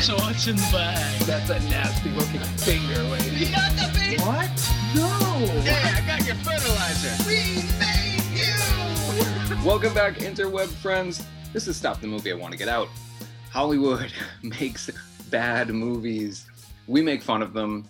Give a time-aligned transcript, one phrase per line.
[0.00, 1.20] So what's in the bag?
[1.22, 3.44] That's a nasty looking finger, lady.
[3.46, 4.20] You got the bait?
[4.20, 4.48] What?
[4.94, 5.62] No.
[5.64, 7.10] Yeah, I got your fertilizer.
[7.26, 9.66] We made you.
[9.66, 11.26] Welcome back, interweb friends.
[11.52, 12.88] This is Stop the Movie I Want to Get Out.
[13.50, 14.12] Hollywood
[14.42, 14.88] makes
[15.30, 16.46] bad movies.
[16.86, 17.88] We make fun of them.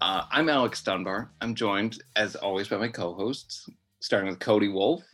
[0.00, 1.30] Uh, I'm Alex Dunbar.
[1.40, 3.68] I'm joined, as always, by my co-hosts,
[4.00, 5.04] starting with Cody Wolf.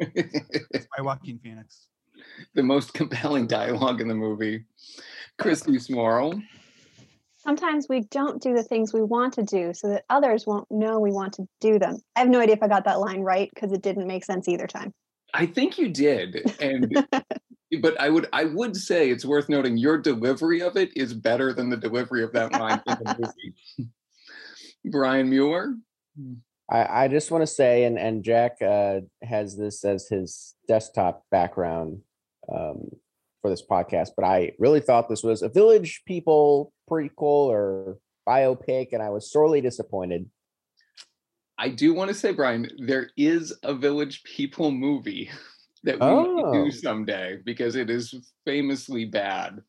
[0.00, 1.88] by Joaquin Phoenix.
[2.54, 4.64] The most compelling dialogue in the movie.
[5.38, 6.42] Christy Smorrell.
[7.38, 10.98] Sometimes we don't do the things we want to do so that others won't know
[10.98, 11.98] we want to do them.
[12.16, 14.48] I have no idea if I got that line right because it didn't make sense
[14.48, 14.94] either time.
[15.34, 17.06] I think you did, and
[17.82, 21.52] but I would I would say it's worth noting your delivery of it is better
[21.52, 23.16] than the delivery of that line in the
[23.78, 23.90] movie.
[24.86, 25.74] Brian Mueller.
[26.70, 31.24] I, I just want to say, and and Jack uh, has this as his desktop
[31.30, 32.00] background
[32.52, 32.88] um,
[33.42, 38.88] for this podcast, but I really thought this was a Village People prequel or biopic,
[38.92, 40.28] and I was sorely disappointed.
[41.58, 45.30] I do want to say, Brian, there is a Village People movie
[45.84, 46.52] that we Oh.
[46.64, 49.60] do someday because it is famously bad.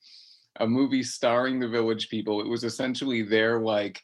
[0.62, 2.40] A movie starring the Village People.
[2.42, 4.02] It was essentially their like,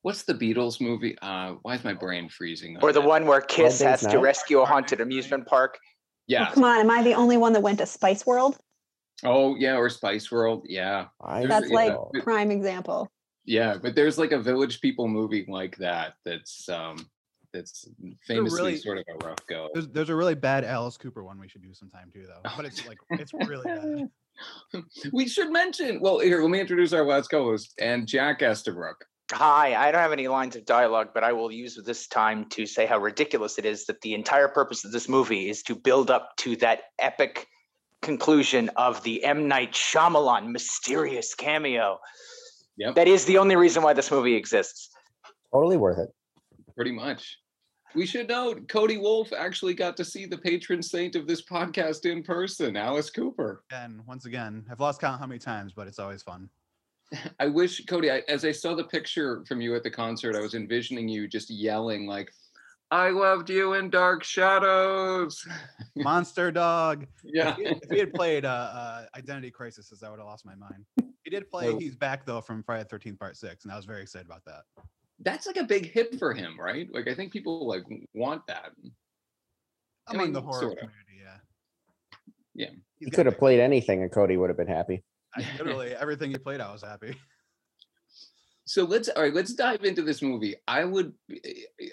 [0.00, 1.16] what's the Beatles movie?
[1.20, 2.76] Uh, why is my brain freezing?
[2.78, 3.08] on Or the that?
[3.08, 5.78] one where Kiss Days has to rescue a haunted amusement park.
[6.26, 6.48] Yeah.
[6.50, 8.58] Oh, come on, am I the only one that went to Spice World?
[9.24, 10.66] Oh yeah, or Spice World.
[10.68, 11.06] Yeah.
[11.20, 13.10] I That's like but- prime example.
[13.44, 16.14] Yeah, but there's like a Village People movie like that.
[16.24, 16.96] That's um,
[17.52, 17.88] that's
[18.26, 19.68] famously really- sort of a rough go.
[19.74, 22.50] There's, there's a really bad Alice Cooper one we should do sometime too, though.
[22.56, 24.84] But it's like it's really bad.
[25.12, 26.00] we should mention.
[26.00, 29.04] Well, here let me introduce our last co-host and Jack Estabrook.
[29.32, 32.66] Hi, I don't have any lines of dialogue, but I will use this time to
[32.66, 36.10] say how ridiculous it is that the entire purpose of this movie is to build
[36.10, 37.46] up to that epic
[38.02, 39.48] conclusion of the M.
[39.48, 41.98] Night Shyamalan mysterious cameo.
[42.76, 42.94] Yep.
[42.94, 44.90] That is the only reason why this movie exists.
[45.52, 46.10] totally worth it.
[46.74, 47.38] Pretty much.
[47.94, 52.10] We should note Cody Wolf actually got to see the patron saint of this podcast
[52.10, 53.64] in person, Alice Cooper.
[53.70, 56.48] And once again, I've lost count how many times, but it's always fun.
[57.40, 60.40] I wish Cody, I, as I saw the picture from you at the concert, I
[60.40, 62.32] was envisioning you just yelling like,
[62.90, 65.46] "I loved you in Dark Shadows."
[65.96, 67.06] Monster Dog.
[67.24, 67.50] yeah.
[67.50, 70.44] If he had- if he had played uh, uh, Identity Crisis, I would have lost
[70.46, 70.84] my mind.
[71.24, 71.78] He did play Oh.
[71.78, 74.44] He's Back though from Friday the 13th Part Six, and I was very excited about
[74.46, 74.62] that.
[75.20, 76.88] that's like a big hit for him, right?
[76.92, 77.84] Like I think people like
[78.14, 78.72] want that.
[80.08, 80.76] I mean, the horror sorta.
[80.76, 81.36] community, yeah.
[82.54, 82.70] Yeah.
[82.98, 85.04] He's He could have played anything, and Cody would have been happy.
[85.36, 87.16] I, literally everything he played, I was happy.
[88.64, 90.54] So let's all right, let's dive into this movie.
[90.68, 91.12] I would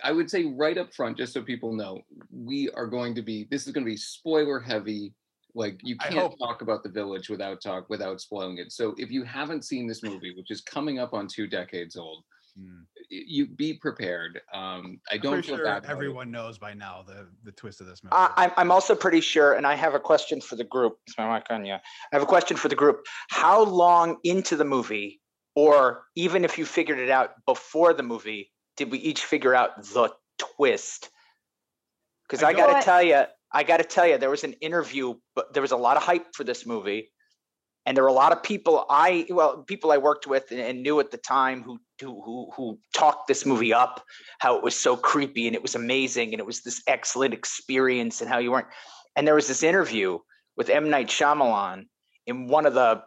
[0.03, 2.01] I would say right up front, just so people know,
[2.31, 5.13] we are going to be this is going to be spoiler heavy.
[5.55, 8.72] Like you can't talk about the village without talk without spoiling it.
[8.72, 12.23] So if you haven't seen this movie, which is coming up on two decades old,
[13.12, 14.40] Y- you be prepared.
[14.53, 15.78] Um, I I'm don't pretty feel sure bad.
[15.80, 15.92] about it.
[15.92, 18.14] everyone knows by now the the twist of this movie.
[18.14, 20.97] I, I'm- I'm also pretty sure, and I have a question for the group.
[21.08, 21.66] Is my mic on?
[21.66, 21.80] Yeah.
[22.12, 23.06] I have a question for the group.
[23.30, 25.22] How long into the movie,
[25.56, 29.81] or even if you figured it out before the movie, did we each figure out
[29.84, 31.09] the twist?
[32.28, 34.53] Because I I, got to tell you, I got to tell you, there was an
[34.53, 37.12] interview, but there was a lot of hype for this movie.
[37.86, 40.84] And there were a lot of people I, well, people I worked with and, and
[40.84, 44.03] knew at the time who, who, who, who talked this movie up,
[44.39, 48.21] how it was so creepy and it was amazing and it was this excellent experience
[48.21, 48.67] and how you weren't.
[49.15, 50.19] And there was this interview
[50.55, 50.89] with M.
[50.89, 51.85] Night Shyamalan
[52.25, 53.03] in one of the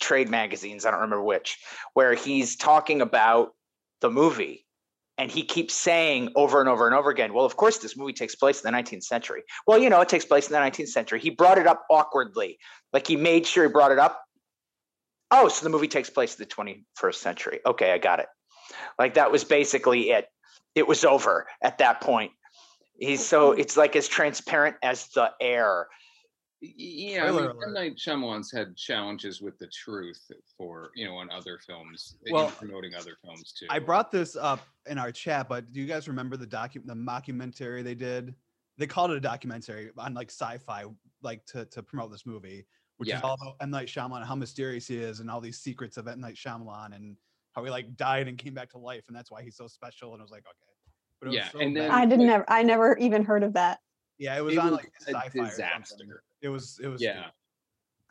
[0.00, 1.58] trade magazines, I don't remember which,
[1.94, 3.52] where he's talking about
[4.00, 4.66] the movie.
[5.16, 8.12] And he keeps saying over and over and over again, well, of course, this movie
[8.12, 9.44] takes place in the 19th century.
[9.64, 11.20] Well, you know, it takes place in the 19th century.
[11.20, 12.58] He brought it up awkwardly,
[12.92, 14.23] like he made sure he brought it up.
[15.34, 17.60] Oh, so the movie takes place in the 21st century.
[17.66, 18.26] Okay, I got it.
[18.98, 20.28] Like that was basically it.
[20.74, 22.32] It was over at that point.
[22.98, 25.88] He's so it's like as transparent as the air.
[26.62, 27.66] Y- Yeah, I Spoiler mean, alert.
[27.68, 27.74] M.
[27.74, 30.20] Night Shyamalan's had challenges with the truth
[30.56, 33.66] for you know on other films, Well, promoting other films too.
[33.70, 36.94] I brought this up in our chat, but do you guys remember the docu the
[36.94, 38.34] mockumentary they did?
[38.78, 40.84] They called it a documentary on like sci-fi,
[41.22, 42.66] like to to promote this movie,
[43.04, 43.18] which Yeah.
[43.18, 46.08] is all about M Night Shyamalan, how mysterious he is, and all these secrets of
[46.08, 47.16] M Night Shyamalan, and
[47.52, 50.12] how he like died and came back to life, and that's why he's so special.
[50.14, 50.90] And I was like, okay,
[51.20, 53.52] but it was Yeah, so and then- I didn't ever I never even heard of
[53.52, 53.80] that.
[54.18, 56.22] yeah, it was it on was like a sci-fi or disaster.
[56.40, 57.26] It was it was Yeah.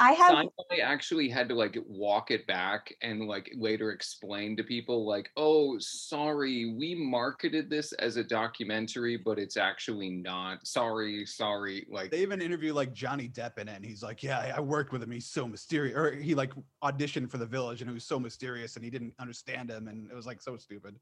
[0.04, 4.64] I have sci-fi actually had to like walk it back and like later explain to
[4.64, 11.26] people like oh sorry we marketed this as a documentary but it's actually not sorry
[11.26, 14.58] sorry like They even interview like Johnny Depp in it, and he's like, "Yeah, I-
[14.58, 15.12] I worked with him.
[15.12, 16.52] He's so mysterious." Or he like
[16.84, 20.10] auditioned for the Village, and it was so mysterious, and he didn't understand him, and
[20.12, 21.00] it was like so stupid.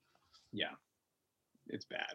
[0.53, 0.71] yeah
[1.67, 2.13] it's bad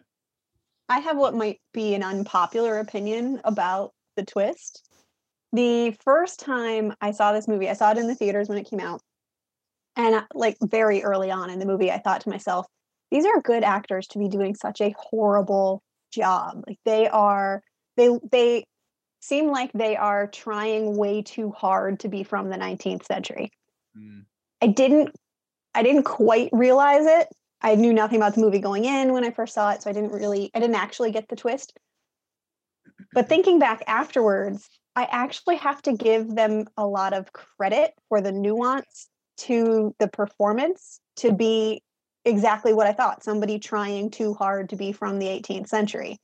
[0.88, 4.85] I have what might be an unpopular opinion about the twist.
[5.56, 8.68] The first time I saw this movie, I saw it in the theaters when it
[8.68, 9.00] came out.
[9.96, 12.66] And like very early on in the movie, I thought to myself,
[13.10, 15.82] these are good actors to be doing such a horrible
[16.12, 16.62] job.
[16.66, 17.62] Like they are
[17.96, 18.64] they they
[19.20, 23.50] seem like they are trying way too hard to be from the 19th century.
[23.98, 24.26] Mm.
[24.60, 25.16] I didn't
[25.74, 27.28] I didn't quite realize it.
[27.62, 29.94] I knew nothing about the movie going in when I first saw it, so I
[29.94, 31.72] didn't really I didn't actually get the twist.
[33.14, 38.22] But thinking back afterwards, I actually have to give them a lot of credit for
[38.22, 39.08] the nuance
[39.38, 41.82] to the performance to be
[42.24, 46.18] exactly what I thought, somebody trying too hard to be from the 18th century.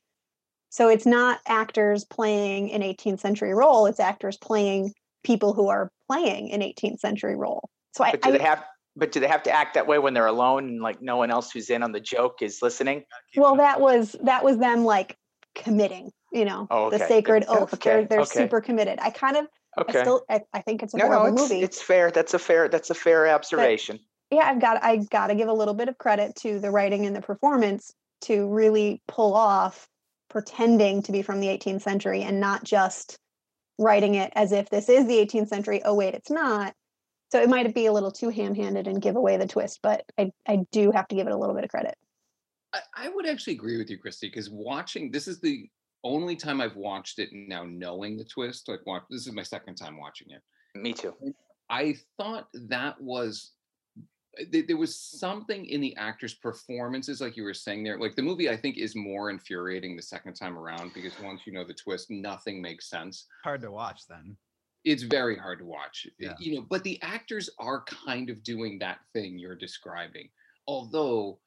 [0.71, 5.93] So it's not actors playing an 18th century role, it's actors playing people who are
[6.11, 7.69] playing an 18th century role.
[7.93, 8.65] So I, But do I they have?
[8.97, 11.31] But do they have to act that way when they're alone and like no one
[11.31, 13.05] else who's in on the joke is listening?
[13.37, 15.17] well that was that was them like
[15.55, 18.45] committing you know Oh, the sacred Yeah, oath they're they're okay.
[18.45, 19.47] super committed i kind of
[19.79, 19.99] Okay.
[19.99, 22.11] i still I, I think it's a no, no, horrible it's, movie it's fair.
[22.11, 22.69] That's a fair.
[22.69, 23.99] That's a fair observation.
[24.31, 27.07] yeah i've got i got to give a little bit of credit to the writing
[27.07, 27.93] and the performance
[28.23, 29.89] to really pull off
[30.31, 33.17] pretending to be from the 18th century and not just
[33.79, 36.75] writing it as if this is the 18th century oh wait it's not
[37.31, 40.31] so it might be a little too ham-handed and give away the twist but i
[40.47, 41.95] i do have to give it a little bit of credit
[42.75, 45.69] I, I would actually agree with you, Christy, because watching this is the
[46.05, 48.69] only time I've watched it now knowing the twist.
[48.69, 50.43] Like watch this is my second time watching it.
[50.79, 51.15] Me too.
[51.71, 53.53] I thought that was
[54.39, 57.99] eh, there was something in the actors' performances, like you were saying there.
[57.99, 61.53] Like the movie, I think is more infuriating the second time around because once you
[61.53, 63.27] know the twist, nothing makes sense.
[63.45, 64.37] Hard to watch then.
[64.85, 66.35] It's very hard to watch, eh, Yeah.
[66.41, 66.67] you know.
[66.69, 70.29] But the actors are kind of doing that thing you're describing,
[70.67, 71.39] although.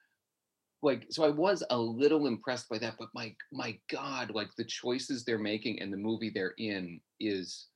[0.81, 4.65] Like so, I was a little impressed by that, but my my God, like the
[4.65, 7.67] choices they're making and the movie they're in is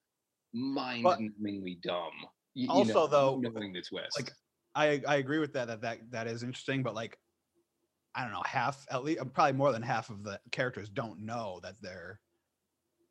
[0.54, 2.12] mind-numbingly dumb.
[2.22, 4.32] y- you know, Also, though, knowing the twist, like
[4.76, 7.18] I I agree with that that that that is interesting, but like
[8.16, 11.60] I don't know, half at least probably more than half of the characters don't know
[11.64, 12.20] that they're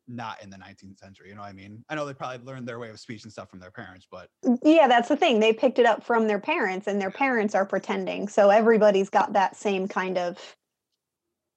[0.09, 1.29] not in the 19th century.
[1.29, 1.83] You know what I mean?
[1.89, 4.29] I know they probably learned their way of speech and stuff from their parents, but
[4.63, 7.65] yeah that's the thing they picked it up from their parents and their parents are
[7.65, 10.55] pretending so everybody's got that same kind of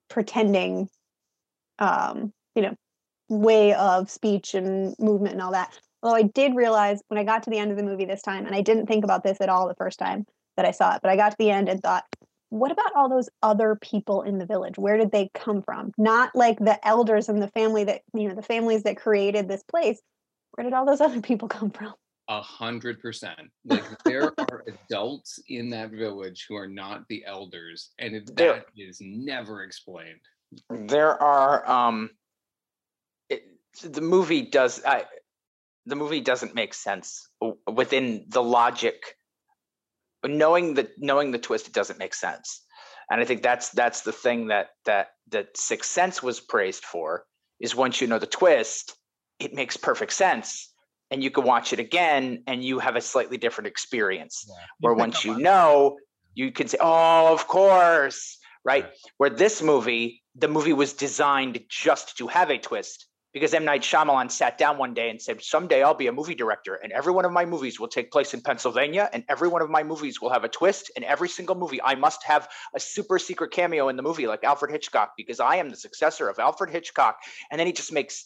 [0.09, 0.89] pretending
[1.79, 2.75] um you know
[3.29, 7.43] way of speech and movement and all that although i did realize when i got
[7.43, 9.49] to the end of the movie this time and i didn't think about this at
[9.49, 10.27] all the first time
[10.57, 12.05] that i saw it but i got to the end and thought
[12.53, 16.35] what about all those other people in the village where did they come from not
[16.35, 20.01] like the elders and the family that you know the families that created this place
[20.53, 21.95] where did all those other people come from
[22.29, 23.51] a hundred percent.
[23.65, 28.55] Like there are adults in that village who are not the elders, and it, There-
[28.55, 30.21] that is never explained.
[30.71, 32.11] There are um
[33.31, 33.43] it,
[33.83, 35.05] the movie does I
[35.87, 37.29] the movie doesn't make sense
[37.67, 39.17] within the logic
[40.31, 42.63] knowing the knowing the twist it doesn't make sense.
[43.11, 47.25] And I think that's that's the thing that that that Sixth Sense was praised for
[47.61, 48.95] is once you know the twist,
[49.39, 50.73] it makes perfect sense.
[51.11, 54.51] And you can watch it again and you have a slightly different experience
[54.81, 55.99] where once you know,
[56.35, 58.87] you can say, "Oh, of course," right?
[59.19, 63.83] Where this movie, the movie was designed just to have a twist because M Night
[63.83, 67.13] Shyamalan sat down one day and said, "Someday I'll be a movie director, and every
[67.13, 70.21] one of my movies will take place in Pennsylvania, and every one of my movies
[70.21, 73.89] will have a twist, and every single movie I must have a super secret cameo
[73.89, 77.19] in the movie, like Alfred Hitchcock, because I am the successor of Alfred Hitchcock."
[77.51, 78.25] And then he just makes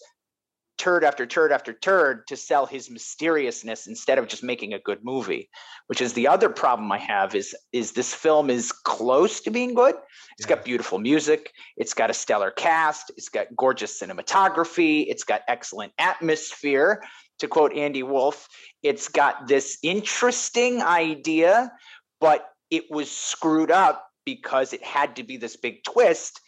[0.78, 4.98] turd after turd after turd to sell his mysteriousness instead of just making a good
[5.02, 5.48] movie
[5.86, 9.74] which is the other problem i have is is this film is close to being
[9.74, 9.94] good.
[10.38, 10.56] It's Yeah.
[10.56, 11.52] got beautiful music.
[11.76, 13.10] It's got a stellar cast.
[13.16, 15.06] It's got gorgeous cinematography.
[15.08, 17.02] It's got excellent atmosphere.
[17.40, 18.48] To quote andy wolf
[18.82, 21.70] it's got this interesting idea
[22.18, 26.40] but it was screwed up because it had to be this big twist.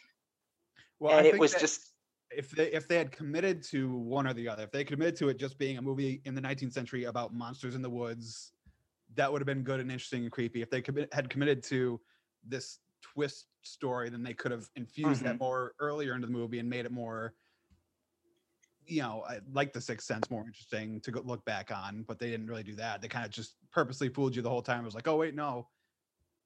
[0.99, 1.81] Well, I and it was that just
[2.31, 5.29] if they if they had committed to one or the other, if they committed to
[5.29, 8.53] it just being a movie in the 19th century about monsters in the woods,
[9.15, 10.63] that would have been good and interesting and creepy.
[10.63, 12.01] If they commit, had committed to
[12.47, 15.29] this twist story, then they could have infused Mm-hmm.
[15.29, 17.35] that more earlier into the movie and made it more
[18.91, 22.19] you know, I like the Sixth Sense more interesting to go look back on, but
[22.19, 23.03] they didn't really do that.
[23.03, 24.81] They kind of just purposely fooled you the whole time.
[24.81, 25.69] It was like, oh wait, no,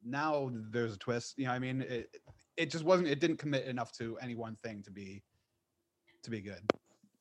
[0.04, 1.34] now there's a twist.
[1.38, 2.16] You know, what I mean, it
[2.56, 3.08] it just wasn't.
[3.08, 5.22] It didn't commit enough to any one thing to be
[6.22, 6.60] to be good.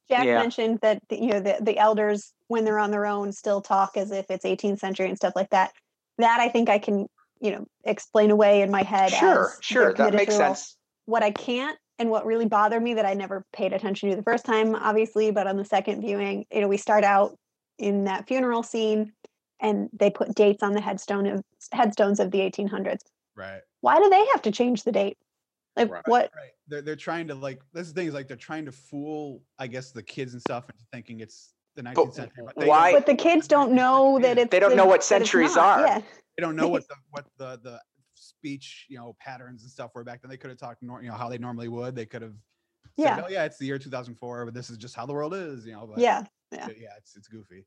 [0.09, 0.39] Jack Yeah.
[0.39, 4.11] mentioned that you know the, the elders when they're on their own still talk as
[4.11, 5.71] if it's 18th century and stuff like that.
[6.17, 7.07] That I think I can
[7.39, 9.11] you know explain away in my head.
[9.11, 10.55] Sure, as sure, that makes to the role.
[10.55, 10.77] sense.
[11.05, 14.23] What I can't and what really bothered me that I never paid attention to the
[14.23, 17.37] first time, obviously, but on the second viewing, you know, we start out
[17.77, 19.13] in that funeral scene,
[19.59, 23.01] and they put dates on the headstone of headstones of the 1800s.
[23.35, 23.61] Right.
[23.81, 25.17] Why do they have to change the date?
[25.75, 26.03] Like Right.
[26.07, 26.31] what?
[26.35, 26.49] Right.
[26.67, 29.41] They're they're trying to like this is the thing is like they're trying to fool,
[29.57, 32.43] I guess, the kids and stuff into thinking it's the 19th century.
[32.45, 35.55] But they why- But the kids don't know that it's They don't know what centuries
[35.57, 35.81] are.
[35.85, 35.99] Yeah.
[36.37, 37.81] they don't know what the what the the
[38.15, 40.29] speech you know patterns and stuff were back then.
[40.29, 41.95] They could have talked you know how they normally would.
[41.95, 42.33] They could have
[42.99, 43.21] said, Yeah.
[43.25, 45.71] oh yeah, it's the year 2004, but this is just how the world is, you
[45.73, 45.87] know.
[45.87, 46.23] But Yeah.
[46.51, 47.65] yeah, yeah, it's it's goofy.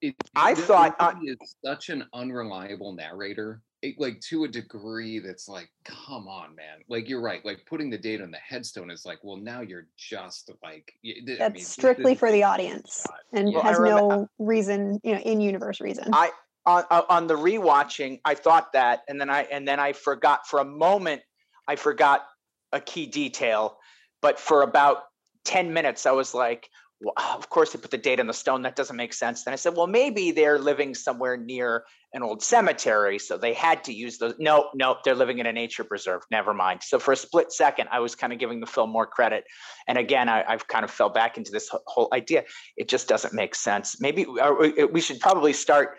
[0.00, 3.62] It, I the- the thought, uh, movie is such an unreliable narrator.
[3.84, 6.78] It, like to a degree that's like, come on, man.
[6.88, 7.44] Like you're right.
[7.44, 11.12] Like putting the date on the headstone is like, well, now you're just like y-
[11.26, 13.20] th- I That's mean, strictly is for the audience shot.
[13.34, 13.56] and Yeah.
[13.56, 16.08] Well, has remem- uh no reason, you know, in universe reason.
[16.14, 16.30] I
[16.64, 20.46] on on- on the rewatching, I thought that, and then I and then I forgot
[20.46, 21.20] for a moment.
[21.68, 22.26] I forgot
[22.72, 23.78] a key detail,
[24.22, 25.02] but for about
[25.44, 26.70] ten minutes, I was like,
[27.04, 28.62] well, "Of course they put the date on the stone.
[28.62, 32.42] That doesn't make sense." Then I said, "Well, maybe they're living somewhere near an old
[32.42, 36.22] cemetery, so they had to use those." No, no, they're living in a nature preserve.
[36.30, 36.82] Never mind.
[36.82, 39.44] So for a split second, I was kind of giving the film more credit,
[39.86, 42.44] and again, I, I've kind of fell back into this whole idea.
[42.76, 44.00] It just doesn't make sense.
[44.00, 45.98] Maybe uh, we we should probably start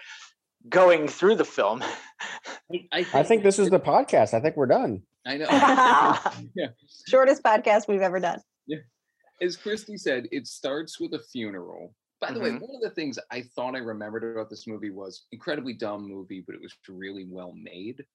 [0.68, 1.84] going through the film.
[2.92, 4.34] I, I think this is the podcast.
[4.34, 5.04] I think we're done.
[5.26, 5.46] I know.
[6.56, 6.68] yeah.
[7.08, 8.40] Shortest podcast we've ever done.
[9.42, 11.96] As Christy said, it starts with a funeral.
[12.22, 12.62] By the way, Mhm.
[12.62, 16.42] one of the things I thought I remembered about this movie was incredibly dumb movie,
[16.42, 18.06] but it was really well made.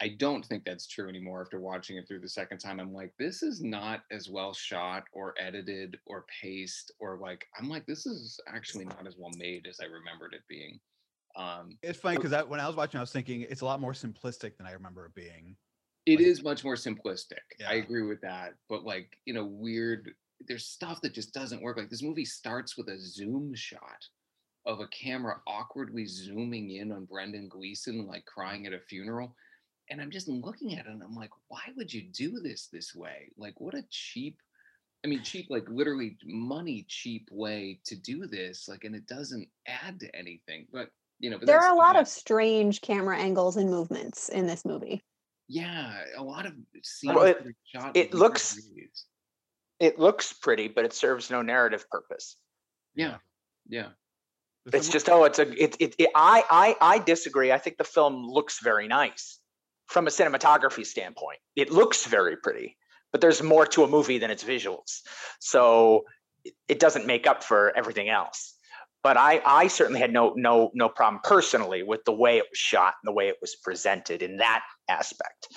[0.00, 2.80] I don't think that's true anymore after watching it through the second time.
[2.80, 7.68] I'm like, this is not as well shot or edited or paced or like I'm
[7.68, 10.80] like, this is actually not as well made as I remembered it being.
[11.36, 13.92] Um It's funny because when I was watching, I was thinking it's a lot more
[13.92, 15.56] simplistic than I remember it being.
[16.04, 17.38] It Like- is much more simplistic.
[17.64, 18.54] I agree with that.
[18.68, 20.16] But like, in a weird
[20.48, 21.76] there's stuff that just doesn't work.
[21.76, 24.06] Like this movie starts with a zoom shot
[24.66, 29.34] of a camera awkwardly zooming in on Brendan Gleeson, like crying at a funeral.
[29.90, 32.94] And I'm just looking at it and I'm like, why would you do this this
[32.94, 33.30] way?
[33.36, 34.38] Like, what a cheap,
[35.04, 38.68] I mean, cheap, like literally money cheap way to do this.
[38.68, 40.66] Like, and it doesn't add to anything.
[40.72, 44.28] But, you know, but There are a lot that- of strange camera angles and movements
[44.28, 45.02] in this movie.
[45.48, 49.06] yeah, a lot of scenes Well, it- shot it looks- ways.
[49.82, 52.36] It looks pretty, but it serves no narrative purpose.
[52.94, 53.16] Yeah,
[53.68, 53.88] yeah.
[54.72, 57.50] It's just oh, it's a it, it, it I I I disagree.
[57.50, 59.40] I think the film looks very nice
[59.88, 61.38] from a cinematography standpoint.
[61.56, 62.76] It looks very pretty,
[63.10, 65.00] but there's more to a movie than its visuals.
[65.40, 66.04] So
[66.44, 68.54] it, it doesn't make up for everything else.
[69.02, 72.58] But I I certainly had no no no problem personally with the way it was
[72.58, 75.48] shot and the way it was presented in that aspect.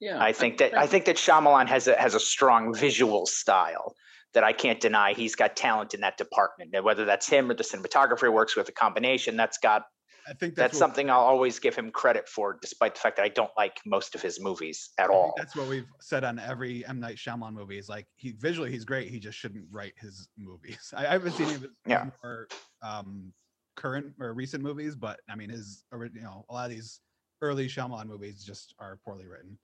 [0.00, 3.94] Yeah, I think that I think that Shyamalan has a has a strong visual style
[4.32, 5.12] that I can't deny.
[5.12, 6.70] He's got talent in that department.
[6.74, 9.82] And whether that's him or the cinematographer he works with, a combination, that's got
[10.28, 13.24] I think that's what- something I'll always give him credit for, despite the fact that
[13.24, 15.34] I don't like most of his movies at I all.
[15.36, 17.76] That's what we've said on every M Night Shyamalan movie.
[17.78, 19.08] Is like he visually he's great.
[19.10, 20.92] He just shouldn't write his movies.
[20.96, 22.06] I, I haven't seen any of his Yeah.
[22.22, 22.48] more
[22.82, 23.32] um,
[23.76, 27.00] current or recent movies, but I mean his ori- you know a lot of these
[27.42, 29.58] early Shyamalan movies just are poorly written.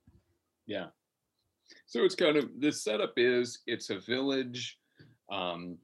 [0.66, 0.86] Yeah.
[1.86, 4.78] So it's kind of the setup is it's a village.
[5.30, 5.78] Um,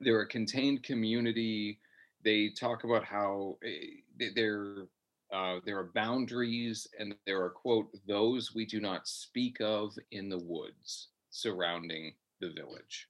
[0.00, 1.80] they're a contained community.
[2.24, 4.86] They talk about how eh, there
[5.32, 10.28] uh, there are boundaries and there are quote those we do not speak of in
[10.28, 13.08] the woods surrounding the village.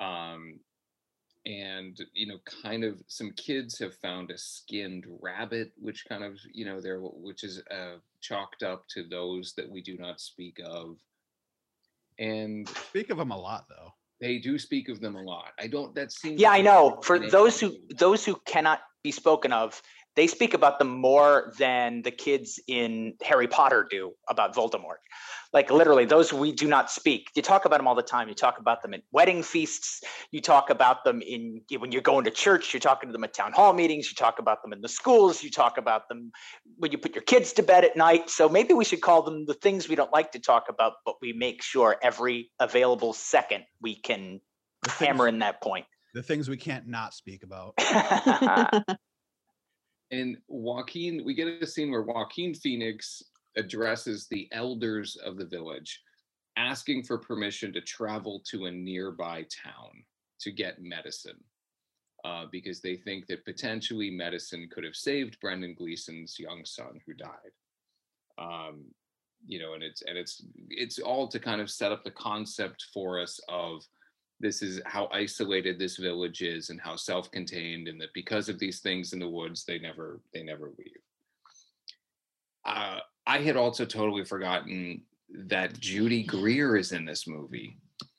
[0.00, 0.60] Um,
[1.48, 6.38] and you know kind of some kids have found a skinned rabbit which kind of
[6.52, 10.60] you know there which is uh, chalked up to those that we do not speak
[10.64, 10.98] of
[12.18, 13.94] and Speak of them a lot though.
[14.20, 16.98] they do speak of them a lot i don't that seems Yeah, I know.
[17.02, 19.80] For those who those who cannot be spoken of,
[20.18, 24.98] they speak about them more than the kids in Harry Potter do about Voldemort.
[25.52, 27.28] Like literally, those we do not speak.
[27.36, 28.28] You talk about them all the time.
[28.28, 30.02] You talk about them at wedding feasts.
[30.32, 32.74] You talk about them in when you're going to church.
[32.74, 34.10] You're talking to them at town hall meetings.
[34.10, 35.42] You talk about them in the schools.
[35.42, 36.32] You talk about them
[36.76, 38.28] when you put your kids to bed at night.
[38.28, 41.14] So maybe we should call them the things we don't like to talk about, but
[41.22, 44.40] we make sure every available second we can
[44.86, 45.86] hammer in that point.
[46.14, 47.74] the things we can't not speak about.
[50.10, 53.22] And Joaquin, we get a scene where Joaquin Phoenix
[53.56, 56.00] addresses the elders of the village,
[56.56, 60.04] asking for permission to travel to a nearby town
[60.40, 61.42] to get medicine.
[62.24, 67.14] Uh, because they think that potentially medicine could have saved Brendan Gleeson's young son who
[67.14, 67.52] died.
[68.38, 68.86] Um,
[69.46, 72.86] you know, and it's and it's it's all to kind of set up the concept
[72.92, 73.84] for us of
[74.40, 78.80] this is how isolated this village is and how self-contained and that because of these
[78.80, 81.02] things in the woods they never they never leave
[82.64, 87.76] uh, i had also totally forgotten that judy greer is in this movie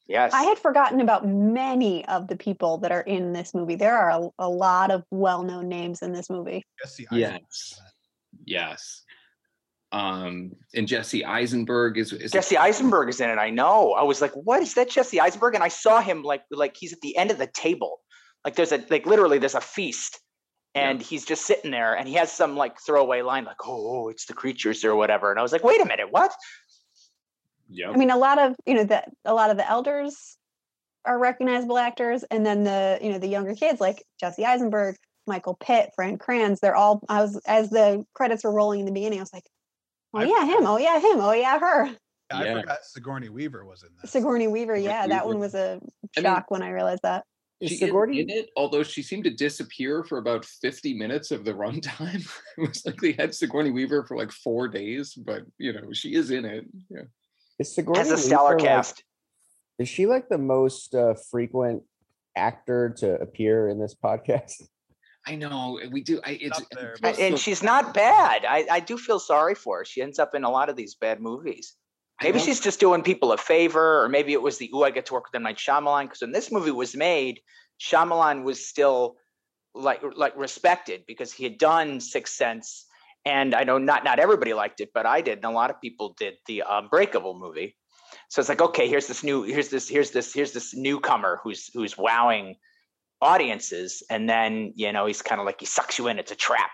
[0.08, 0.34] yes.
[0.34, 3.76] I had forgotten about many of the people that are in this movie.
[3.76, 6.64] There are a, a lot of well-known names in this movie.
[6.82, 7.30] Jesse Yes.
[7.30, 7.94] Eisenberg's in it.
[8.46, 9.04] yes
[9.92, 13.40] um and jesse eisenberg is, is Jesse Eisenberg is in it.
[13.40, 13.94] I know.
[13.94, 15.56] I was like, what is that Jesse Eisenberg?
[15.56, 18.02] And I saw him like like he's at the end of the table.
[18.46, 20.20] Like there's a like literally there's a feast.
[20.76, 20.92] Yeah.
[20.92, 24.28] And he's just sitting there and he has some like throwaway line like, oh, it's
[24.28, 25.32] the creatures or whatever.
[25.32, 26.32] And I was like, wait a minute, what?
[27.70, 27.92] Yeah.
[27.92, 30.38] I mean, a lot of you know that a lot of the elders
[31.06, 34.96] are recognizable actors, and then the you know the younger kids like Jesse Eisenberg,
[35.28, 36.60] Michael Pitt, Fran Kranz.
[36.60, 37.02] They're all.
[37.08, 39.20] I was as the credits were rolling in the beginning.
[39.20, 39.46] I was like,
[40.14, 40.66] oh I yeah, him.
[40.66, 41.20] Oh yeah, him.
[41.20, 41.86] Oh yeah, her.
[41.88, 41.96] Yeah,
[42.32, 42.62] I Yeah.
[42.62, 44.12] forgot Sigourney Weaver was in this.
[44.12, 44.76] Sigourney Weaver.
[44.76, 45.80] Sigourney Yeah, that one was a
[46.18, 47.26] I mean- shock when I realized that.
[47.60, 51.44] Is she Sigourney in it, although she seemed to disappear for about 50 minutes of
[51.44, 52.26] the runtime.
[52.58, 56.14] it was like they had Sigourney Weaver for like four days, but you know, she
[56.16, 56.66] is in it.
[56.90, 57.02] Yeah.
[57.60, 59.04] is Sigourney Has a stellar Weaver, like- cast.
[59.78, 61.84] is she like the most uh, frequent
[62.36, 64.64] actor to appear in this podcast?
[65.28, 66.20] I know eh, we do.
[66.26, 68.46] I it's eh, there, it And so- she's not bad.
[68.46, 69.86] I, I do feel sorry for her.
[69.86, 71.76] She ends up in a lot of these bad movies.
[72.22, 75.06] Maybe she's just doing people a favor, or maybe it was the ooh, I get
[75.06, 75.44] to work with M.
[75.44, 76.04] Night Shyamalan.
[76.04, 77.40] Because when this movie was made,
[77.80, 79.16] Shyamalan was still
[79.74, 82.86] like like respected because he had done Sixth Sense,
[83.24, 85.80] and I know not not everybody liked it, but I did, and a lot of
[85.80, 87.78] people did the um, Unbreakable movie.
[88.30, 91.70] So it's like, okay, here's this new, here's this, here's this, here's this newcomer who's
[91.74, 92.56] who's wowing
[93.22, 96.20] audiences, and then you know he's kind of like he sucks you in.
[96.20, 96.72] It's a trap.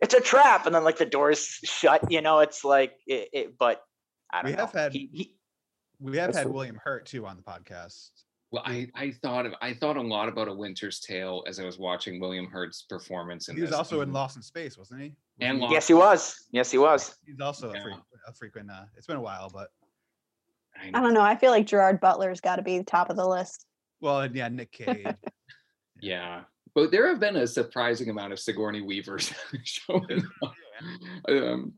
[0.00, 2.10] It's a trap, and then like the doors shut.
[2.10, 3.28] You know, it's like it.
[3.32, 3.82] it but
[4.32, 4.62] I don't We know.
[4.66, 5.34] have had- he, he,
[5.98, 8.10] We have had what- William Hurt too on the podcast.
[8.52, 11.64] Well, I, I thought of I thought a lot about a Winter's Tale as I
[11.64, 13.78] was watching William Hurt's performance in He was this.
[13.78, 15.14] also in and- Lost in Space, wasn't he?
[15.40, 16.46] And Lost- yes, he was.
[16.50, 17.14] Yes, he was.
[17.26, 17.78] He's also Yeah.
[17.78, 18.70] a, frequent, a frequent.
[18.70, 19.68] Uh, it's been a while, but
[20.76, 21.20] I I don't know.
[21.22, 23.66] I feel like Gerard Butler's got to be the top of the list.
[24.00, 25.06] well, and yeah, Nick Cage.
[26.02, 26.42] Yeah,
[26.74, 29.32] but there have been a surprising amount of Sigourney Weavers
[29.64, 30.54] showing up.
[31.28, 31.74] Um,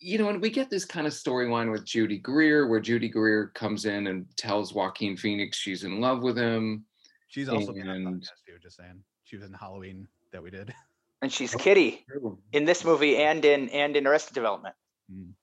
[0.00, 3.48] you know, and we get this kind of storyline with Judy Greer, where Judy Greer
[3.54, 6.84] comes in and tells Joaquin Phoenix she's in love with him.
[7.28, 8.58] She's also been on the And- podcast too.
[8.60, 10.74] Just saying, she was in Halloween that we did.
[11.22, 12.04] And she's Kitty
[12.52, 14.74] in this movie and in and in Arrested Development.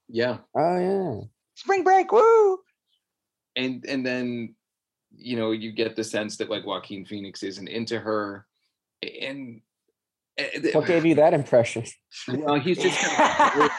[0.10, 1.22] Yeah, Oh yeah.
[1.56, 2.60] Spring Break, woo!
[3.56, 4.56] and and then
[5.18, 8.46] you know you get the sense that like Joaquin Phoenix isn't into her,
[9.22, 9.62] and.
[10.74, 11.84] What gave you that impression?
[12.28, 13.72] Well, he's just kind of.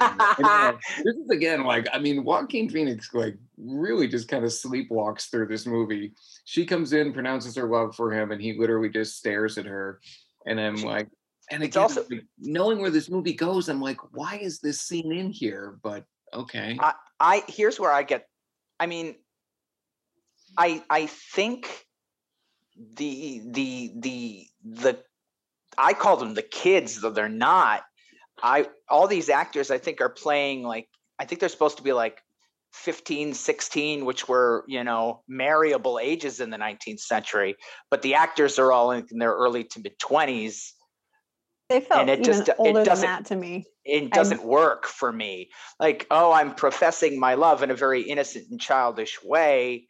[0.44, 0.72] Uh,
[1.04, 5.46] this is again like I mean, Joaquin Phoenix like really just kind of sleepwalks through
[5.46, 6.14] this movie.
[6.46, 10.00] She comes in, pronounces her love for him, and he literally just stares at her.
[10.46, 11.06] And I'm like,
[11.52, 14.80] and It's again, also- like, knowing where this movie goes, I'm like, why is this
[14.80, 15.78] scene in here?
[15.80, 18.26] But okay, I, I here's where I get.
[18.80, 19.14] I mean,
[20.56, 21.86] I I think
[22.94, 25.02] the the the the
[25.76, 27.82] I call them the kids, though they're not.
[28.42, 31.92] I all these actors I think are playing like I think they're supposed to be
[31.92, 32.20] like
[32.72, 37.56] 15, 16, which were, you know, marriable ages in the 19th century,
[37.90, 40.72] but the actors are all in their early to mid 20s.
[41.70, 43.64] They felt and it even just- it older than doesn't- that to me.
[43.84, 45.50] it doesn't work for me.
[45.80, 49.88] Like, oh, I'm professing my love in a very innocent and childish way.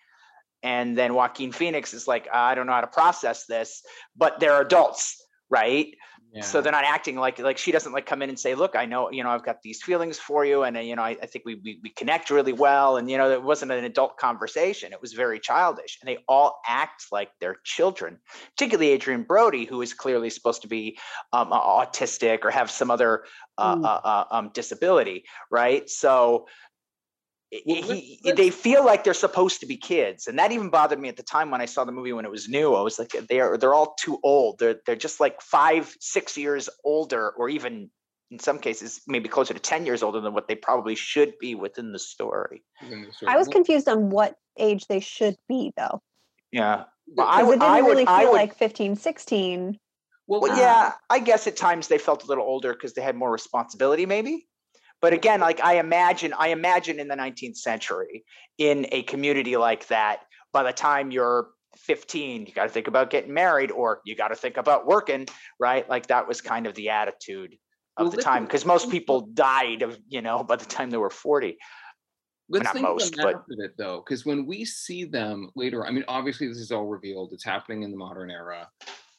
[0.62, 3.82] And then Joaquin Phoenix is like, I don't know how to process this,
[4.16, 5.16] but they're adults,
[5.50, 5.94] right?
[6.42, 8.84] So they're not acting like like she doesn't like come in and say, look, I
[8.84, 11.26] know, you know, I've got these feelings for you, and uh, you know, I, I
[11.26, 12.98] think we, we we connect really well.
[12.98, 16.60] And you know, it wasn't an adult conversation; it was very childish, and they all
[16.66, 18.18] act like they're children.
[18.56, 20.98] Particularly Adrien Brody, who is clearly supposed to be
[21.32, 23.24] um, autistic or have some other
[23.56, 23.84] uh, Mm.
[23.84, 25.88] uh, uh, um, disability, right?
[25.88, 26.46] So.
[27.52, 30.70] I- Well, he, let's- they feel like they're supposed to be kids, and that even
[30.70, 32.74] bothered me at the time when I saw the movie when it was new.
[32.74, 34.58] I was like, they are they're all too old.
[34.58, 37.90] They're they're just like five, six years older, or even
[38.30, 41.54] in some cases maybe closer to ten years older than what they probably should be
[41.54, 42.62] within the story.
[42.84, 46.02] Even the sort I was confused on what age they should be, though.
[46.52, 46.84] Yeah.
[47.14, 49.78] Well, I would, it didn't I would, really I feel would, like 15, 16.
[50.26, 53.02] well, well, uh, yeah, I guess at times they felt a little older because they
[53.02, 54.47] had more responsibility, maybe.
[55.00, 58.24] But again, like I imagine, I imagine in the 19th century,
[58.58, 60.20] in a community like that,
[60.52, 64.28] by the time you're 15, you got to think about getting married or you got
[64.28, 65.26] to think about working,
[65.60, 65.88] right?
[65.88, 67.56] Like that was kind of the attitude
[67.96, 70.96] of Well, the time because most people died of, you know, by the time they
[70.96, 71.56] were 40.
[72.48, 75.90] Let's not think most, about but- it though, because when we see them later, I
[75.90, 77.32] mean, obviously this is all revealed.
[77.32, 78.68] It's happening in the modern era.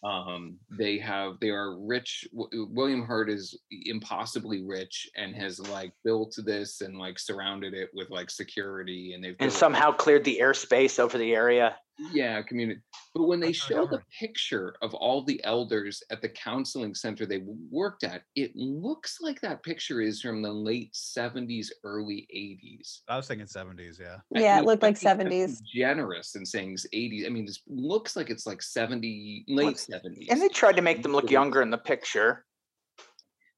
[0.01, 2.25] Um, they have they are rich.
[2.33, 7.89] W- William Hurt is impossibly rich and has like built this and like surrounded it
[7.93, 11.75] with like security, and they've And somehow cleared the airspace over the area.
[12.11, 12.81] Yeah community.
[13.13, 17.43] But when they show the picture of all the elders at the counseling center they
[17.71, 23.01] worked at, it looks like that picture is from the late seventies, early eighties.
[23.07, 23.99] I was thinking 70s.
[23.99, 24.17] Yeah.
[24.35, 25.61] I Yeah, it looked like think that's 70s.
[25.63, 27.25] Generous in saying 80s.
[27.25, 30.27] I mean, this looks like it's like 70, late 70s.
[30.29, 32.45] And they tried to make them look younger in the picture.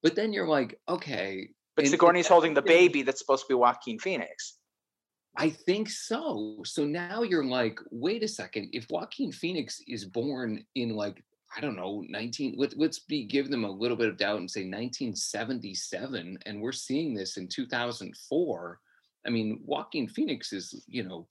[0.03, 1.49] But then you're like, okay.
[1.75, 4.57] But and- and Sigourney's holding the baby that's supposed to be Joaquin Phoenix.
[5.37, 6.57] I think so.
[6.65, 8.69] So now you're like, wait a second.
[8.73, 11.23] If Joaquin Phoenix is born in like,
[11.55, 14.49] I don't know, 19, let, let's be give them a little bit of doubt and
[14.49, 18.79] say 1977, and we're seeing this in 2004.
[19.25, 21.27] I mean, Joaquin Phoenix is, you know,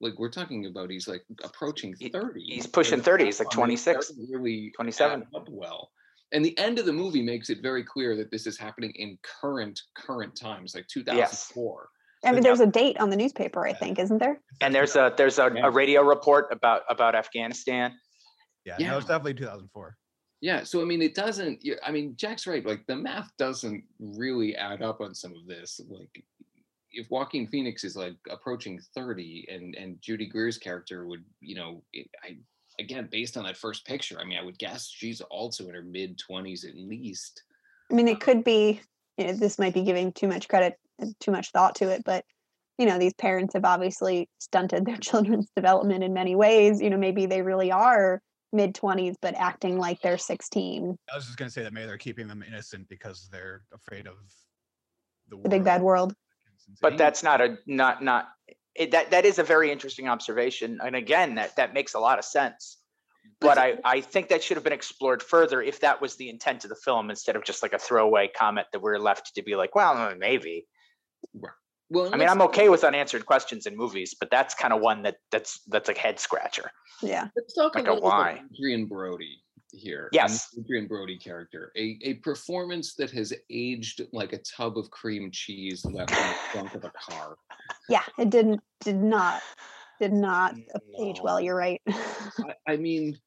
[0.00, 2.40] like we're talking about, he's like approaching He- 30.
[2.42, 5.24] he's pushing 30, he's like I 26, really 27.
[5.34, 5.90] up well.
[6.32, 9.16] And the end of the movie makes it very clear that this is happening in
[9.40, 11.88] current current times, like 2004.
[12.24, 14.40] I mean, there's a date on the newspaper, I think, isn't there?
[14.60, 17.94] And there's a there's a, a radio report about about Afghanistan.
[18.64, 18.76] Yeah.
[18.78, 18.90] Yeah.
[18.92, 19.96] No, it's definitely 2004.
[20.40, 21.64] Yeah, so I mean, it doesn't.
[21.82, 22.64] I mean, Jack's right.
[22.66, 25.80] Like the math doesn't really add up on some of this.
[25.88, 26.22] Like,
[26.90, 31.82] if Joaquin Phoenix is like approaching thirty, and and Judy Greer's character would, you know,
[31.94, 32.36] it, I
[32.78, 35.82] again based on that first picture, I mean, I would guess she's also in her
[35.82, 37.42] mid twenties at least.
[37.90, 38.82] I mean, it um, could be,
[39.16, 40.83] you know, this might be giving too much credit and
[41.20, 42.24] too much thought to it, but,
[42.78, 46.80] you know, these parents have obviously stunted their children's development in many ways.
[46.80, 48.20] You know, maybe they really are
[48.52, 51.86] mid 20s, but acting like they're 16, I was just going to say that maybe
[51.86, 54.14] they're keeping them innocent because they're afraid of
[55.28, 56.14] the, the big bad world.
[56.80, 58.28] But that's not a not not
[58.74, 60.78] it, that that is a very interesting observation.
[60.82, 62.78] And again, that that makes a lot of sense.
[63.40, 66.64] But I, I think that should have been explored further if that was the intent
[66.64, 69.56] of the film instead of just like a throwaway comment that we're left to be
[69.56, 70.66] like, well, maybe.
[71.90, 75.02] Well, I mean, I'm okay with unanswered questions in movies, but that's kind of one
[75.02, 76.70] that that's that's a head scratcher.
[77.02, 77.28] Yeah.
[77.36, 78.42] Let's talk like a a little about why.
[78.52, 80.04] Adrien Brody here.
[80.04, 80.48] and Yes.
[80.50, 85.30] the Adrien Brody character, a a performance that has aged like a tub of cream
[85.30, 87.36] cheese left in the trunk of a car.
[87.88, 88.02] Yeah.
[88.18, 89.42] It didn't, did not,
[90.00, 90.56] did not
[90.98, 91.40] age well.
[91.40, 91.80] You're right.
[91.88, 93.18] I, I mean,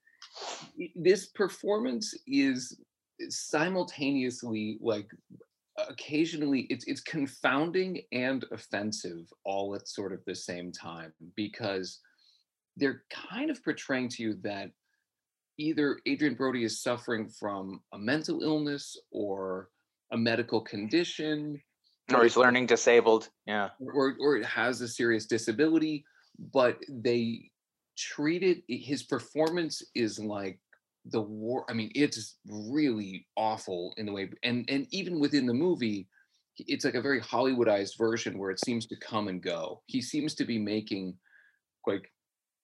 [0.95, 2.77] this performance is
[3.29, 5.07] simultaneously like
[5.77, 11.99] occasionally it's it's confounding and offensive all at sort of the same time because
[12.77, 14.71] they're kind of portraying to you that
[15.59, 19.69] either Adrien Brody is suffering from a mental illness or
[20.11, 21.61] a medical condition
[22.13, 23.29] Or he's learning disabled.
[23.45, 23.69] Yeah.
[23.79, 26.05] or or it has a serious disability,
[26.53, 27.51] but they
[27.97, 28.63] treat it.
[28.67, 30.59] His performance is like
[31.11, 31.65] the war.
[31.69, 36.07] I mean, it's really awful in the way, and and even within the movie,
[36.57, 39.81] it's like a very Hollywoodized version where it seems to come and go.
[39.85, 41.15] He seems to be making
[41.85, 42.11] like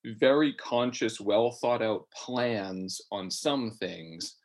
[0.06, 4.36] very conscious, well thought out plans on some things,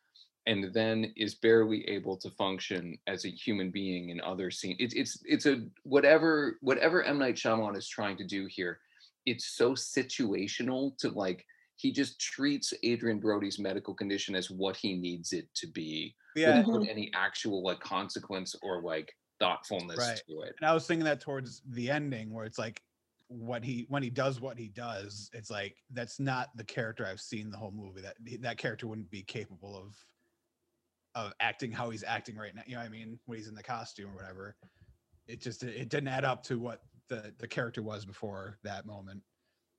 [0.47, 4.77] and then is barely able to function as a human being in other scenes.
[4.79, 8.79] It's it's it's a whatever whatever M Night Shyamalan is trying to do here.
[9.27, 11.45] It's so situational to like
[11.79, 16.67] he just treats Adrien Brody's medical condition as what he needs it to be Yeah.
[16.67, 20.21] without any actual like consequence or like thoughtfulness Right.
[20.29, 20.57] to it.
[20.61, 22.83] And I was thinking that towards the ending where it's like
[23.29, 27.21] what he when he does what he does, it's like that's not the character I've
[27.21, 28.01] seen the whole movie.
[28.01, 29.97] That that character wouldn't be capable of
[31.15, 32.63] of acting how he's acting right now.
[32.67, 33.21] You know what I mean?
[33.27, 34.57] When he's in the costume or whatever.
[35.29, 39.23] It just it didn't add up to what the the character was before that moment.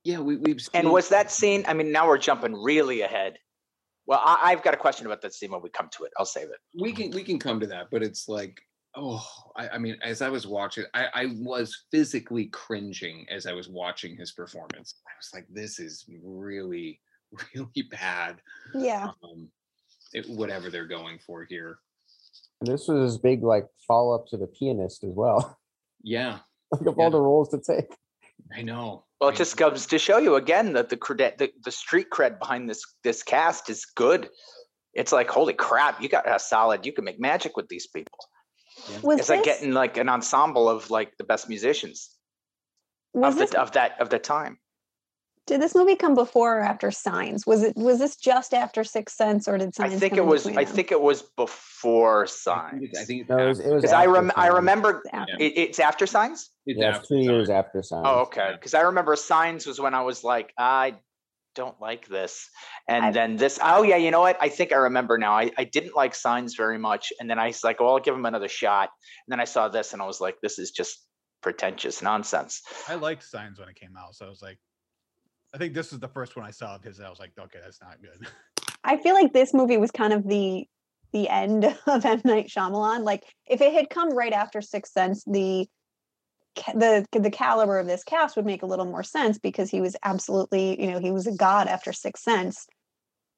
[0.04, 1.64] Yeah, we, we've And was that scene?
[1.68, 3.38] I mean, now we're jumping really ahead.
[4.06, 6.12] Well, I, I've got a question about that scene when we come to it.
[6.18, 6.56] I'll save it.
[6.80, 8.60] we can we can come to that but it's like
[8.96, 9.24] oh
[9.56, 13.68] I, I mean as i was watching I, I was physically cringing as i was
[13.68, 17.00] watching his performance i was like this is really
[17.54, 18.40] really bad
[18.74, 19.10] yeah.
[19.22, 19.48] um
[20.12, 21.78] it, whatever they're going for here
[22.60, 25.56] And this was his big like follow up to the pianist as well.
[26.02, 26.38] yeah
[26.72, 27.04] like of Yeah.
[27.04, 27.94] all the roles to take.
[28.56, 31.70] i know Well, it just goes to show you again that the cred, the, the
[31.70, 34.30] street cred behind this this cast is good.
[34.94, 36.86] It's like holy crap, you got a solid.
[36.86, 38.18] You can make magic with these people.
[39.02, 42.16] Was it's this, like getting like an ensemble of like the best musicians
[43.12, 44.58] was of this the of that of the time.
[45.46, 47.46] Did this movie come before or after Signs?
[47.46, 49.94] Was it was this just after Sixth Sense or did Signs?
[49.94, 50.46] I think come it was.
[50.46, 50.74] I them?
[50.74, 52.30] think it was before I think
[52.94, 52.98] Signs.
[52.98, 54.54] I think No, it was, it was because I after rem I Signs.
[54.54, 55.32] remember After.
[55.40, 56.50] it, it's after Signs.
[56.66, 57.64] it's Yeah, after two years Signs.
[57.66, 58.04] after Signs.
[58.06, 58.50] Oh, okay.
[58.52, 60.96] Because I remember Signs was when I was like, I
[61.56, 62.48] don't like this.
[62.86, 64.36] And I've- then this, oh, yeah, you know what?
[64.40, 65.32] I think I remember now.
[65.32, 67.12] I, I didn't like Signs very much.
[67.18, 68.90] And then I was like, oh, I'll give him another shot.
[69.26, 71.04] And then I saw this and I was like, this is just
[71.42, 72.62] pretentious nonsense.
[72.86, 74.58] I liked Signs when it came out, so I was like,
[75.52, 76.98] I think this was the first one I saw of his.
[76.98, 78.28] and I was like, okay, that's not good.
[78.84, 80.66] I feel like this movie was kind of the
[81.12, 83.02] the end of M Night Shyamalan.
[83.02, 85.66] Like if it had come right after Sixth Sense, the
[86.74, 89.96] the the caliber of this cast would make a little more sense because he was
[90.02, 92.66] absolutely, you know, he was a god after Sixth Sense.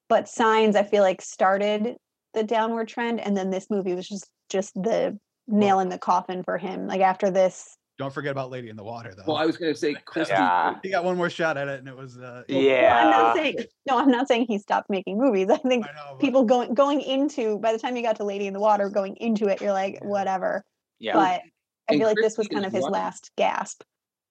[0.09, 1.95] But Signs, I feel like started
[2.33, 6.43] the downward trend, and then this movie was just just the nail in the coffin
[6.43, 6.87] for him.
[6.87, 9.23] Like after this, Don't forget about Lady in the Water, though.
[9.25, 10.33] Well, I was going to say, Christy.
[10.33, 10.75] Yeah.
[10.83, 12.17] he got one more shot at it, and it was.
[12.17, 13.09] Uh, well, I'm Yeah.
[13.09, 13.55] not saying
[13.87, 15.49] no, I'm not saying he stopped making movies.
[15.51, 16.01] I think I know.
[16.11, 18.89] but- people going going into by the time you got to Lady in the Water,
[18.89, 20.65] going into it, you're like, whatever.
[20.99, 21.13] Yeah.
[21.13, 21.41] But I
[21.87, 22.91] And feel like this was kind of his right.
[22.91, 23.83] last gasp.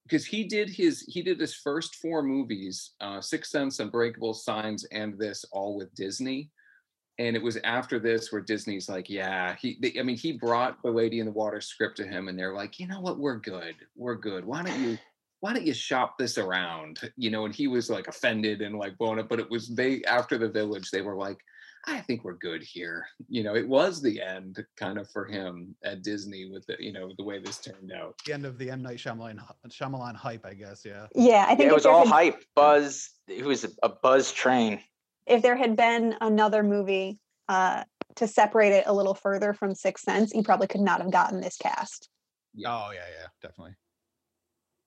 [0.05, 4.85] because he did his he did his first four movies uh six sense unbreakable signs
[4.93, 6.51] and this all with disney
[7.19, 10.81] and it was after this where disney's like yeah he they, i mean he brought
[10.83, 13.37] the lady in the water script to him and they're like you know what we're
[13.39, 14.99] good we're good why don't you
[15.41, 18.97] why don't you shop this around you know and he was like offended and like
[18.97, 21.39] blown up but it was they after the village they were like
[21.89, 25.75] i think we're good here you know it was the end kind of for him
[25.85, 28.71] at disney with the you know the way this turned out the end of the
[28.71, 30.85] M Night Shyamalan Shyamalan hype, I guess.
[30.85, 31.07] Yeah.
[31.15, 33.11] Yeah, I think Yeah, it was all had- hype, buzz.
[33.27, 34.81] It was a, a buzz train.
[35.27, 37.85] If there had been another movie uh,
[38.17, 41.41] to separate it a little further from Sixth Sense, you probably could not have gotten
[41.41, 42.09] this cast.
[42.59, 43.75] Oh yeah, yeah, definitely.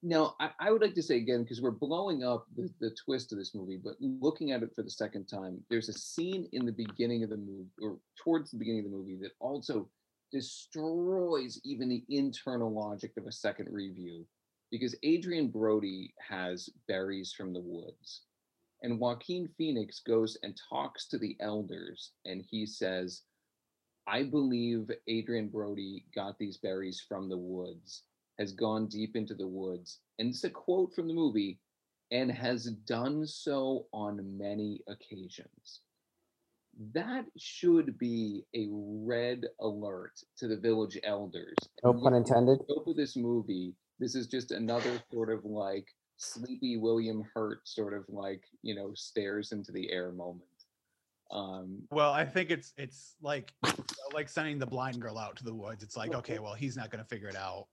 [0.04, 3.32] Now, I, I would like to say again, because we're blowing up the, the twist
[3.32, 6.64] of this movie, but looking at it for the second time, there's a scene in
[6.64, 9.90] the beginning of the movie, or towards the beginning of the movie, that also
[10.32, 14.28] destroys even the internal logic of a second review.
[14.70, 18.22] Because Adrien Brody has berries from the woods,
[18.86, 23.24] and Joaquin Phoenix goes and talks to the elders, and he says,
[24.08, 28.04] I believe Adrien Brody got these berries from the woods
[28.38, 31.58] has gone deep into the woods, and it's a quote from the movie,
[32.12, 35.82] and has done so on many occasions.
[36.94, 41.56] That should be a red alert to the village elders.
[41.84, 42.60] No pun intended.
[42.64, 47.94] Scope of this movie, this is just another sort of like sleepy William Hurt sort
[47.94, 50.44] of like you know stares into the air moment.
[51.32, 53.54] Um, Well, I think it's it's like
[54.14, 55.84] like sending the blind girl out to the woods.
[55.84, 57.68] It's like, okay, well, he's not gonna figure it out.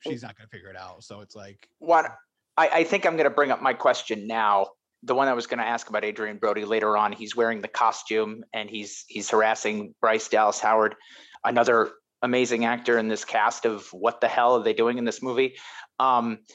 [0.00, 1.04] She's not gonna figure it out.
[1.04, 2.06] So it's like, What
[2.56, 4.66] I, I think I'm going to bring up my question now.
[5.04, 7.12] The one I was going to ask about Adrien Brody later on.
[7.12, 10.94] He's wearing the costume and he's he's harassing Bryce Dallas Howard,
[11.44, 11.90] another
[12.22, 15.54] amazing actor in this cast of what the hell are they doing in this movie?
[15.98, 16.54] Um, i-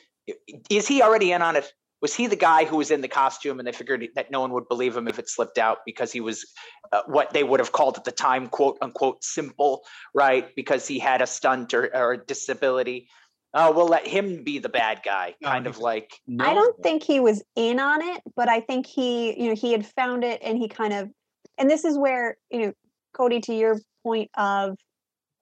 [0.70, 1.72] is he already in on it?
[2.02, 4.52] Was he the guy who was in the costume and they figured that no one
[4.52, 6.46] would believe him if it slipped out because he was
[6.92, 9.84] uh, what they would have called at the time, quote unquote, simple,
[10.14, 10.54] right?
[10.56, 13.08] Because he had a stunt or, or a disability.
[13.54, 16.78] Oh, we'll let him be the bad guy, kind he of was- like I don't
[16.84, 20.24] think he was in on it, but I think he, you know, he had found
[20.26, 21.10] it and he kind of,
[21.58, 22.74] and this is where, you know,
[23.14, 24.76] Cody, to your point of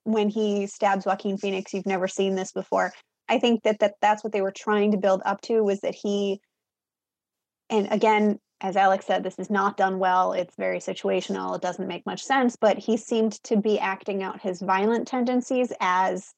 [0.03, 2.93] when he stabs Joaquin Phoenix, you've never seen this before.
[3.33, 5.95] I think that, that that's what they were trying to build up to was that
[5.95, 6.39] he,
[7.67, 10.33] and again, as Alex said, this is not done well.
[10.33, 11.55] It's very situational.
[11.55, 15.73] It doesn't make much sense, but he seemed to be acting out his violent tendencies
[15.79, 16.31] as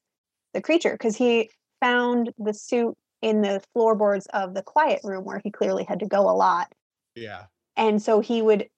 [0.54, 5.40] the creature because he found the suit in the floorboards of the quiet room where
[5.44, 6.72] he clearly had to go a lot.
[7.14, 7.44] yeah,
[7.76, 8.68] And so he would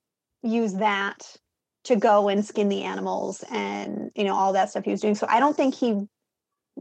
[0.42, 1.36] use that
[1.84, 5.14] to go and skin the animals and, you know, all that stuff he was doing.
[5.14, 6.06] So I don't think he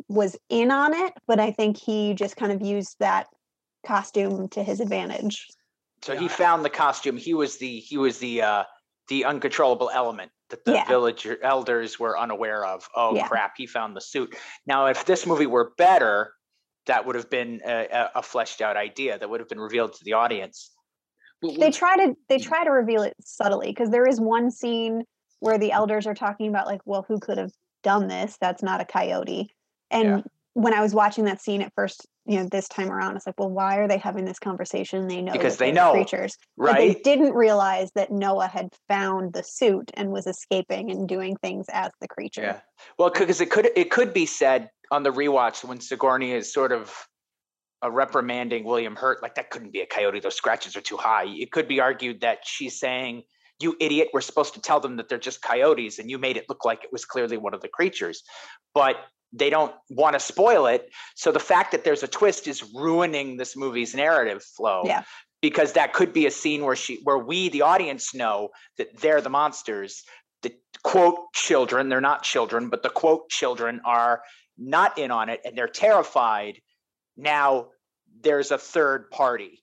[0.07, 3.27] was in on it, but I think he just kind of used that
[3.85, 5.45] costume to his advantage.
[6.03, 7.17] so he found the costume.
[7.17, 8.63] He was the he was the uh
[9.09, 10.87] the uncontrollable element that the Yeah.
[10.87, 12.87] village elders were unaware of.
[12.95, 13.27] Oh Yeah.
[13.27, 14.35] crap, he found the suit.
[14.65, 16.33] Now if this movie were better,
[16.85, 19.93] that would have been a, a- a fleshed out idea that would have been revealed
[19.93, 20.71] to the audience.
[21.41, 25.03] But They try to they try to reveal it subtly because there is one scene
[25.39, 27.51] where the elders are talking about like, well, who could have
[27.83, 28.37] done this?
[28.41, 29.49] That's not a coyote.
[29.91, 30.21] And Yeah.
[30.53, 33.39] when I was watching that scene at first, you know this time around it's like
[33.39, 36.77] well why are they having this conversation they know Because they know, creatures but right?
[36.77, 41.67] they didn't realize that noah had found the suit and was escaping and doing things
[41.71, 42.59] as the creature Yeah.
[42.99, 46.71] Well, because it could it could be said on the rewatch when Sigourney is sort
[46.71, 46.93] of
[47.81, 50.19] a reprimanding William Hurt, like that couldn't be a coyote.
[50.19, 51.25] Those scratches are too high.
[51.27, 53.23] It could be argued that she's saying,
[53.59, 54.09] "You idiot!
[54.13, 56.83] We're supposed to tell them that they're just coyotes, and you made it look like
[56.83, 58.23] it was clearly one of the creatures."
[58.73, 58.95] But
[59.37, 60.89] they don't want to spoil it.
[61.15, 64.83] So the fact that there's a twist is ruining this movie's narrative flow.
[64.85, 65.03] Yeah.
[65.41, 69.21] Because that could be a scene where she, where we, the audience, know that they're
[69.21, 70.03] the monsters,
[70.41, 74.21] the quote children they're not children but the quote children are
[74.57, 76.59] not in on it and they're terrified
[77.15, 77.67] now
[78.21, 79.61] there's a third party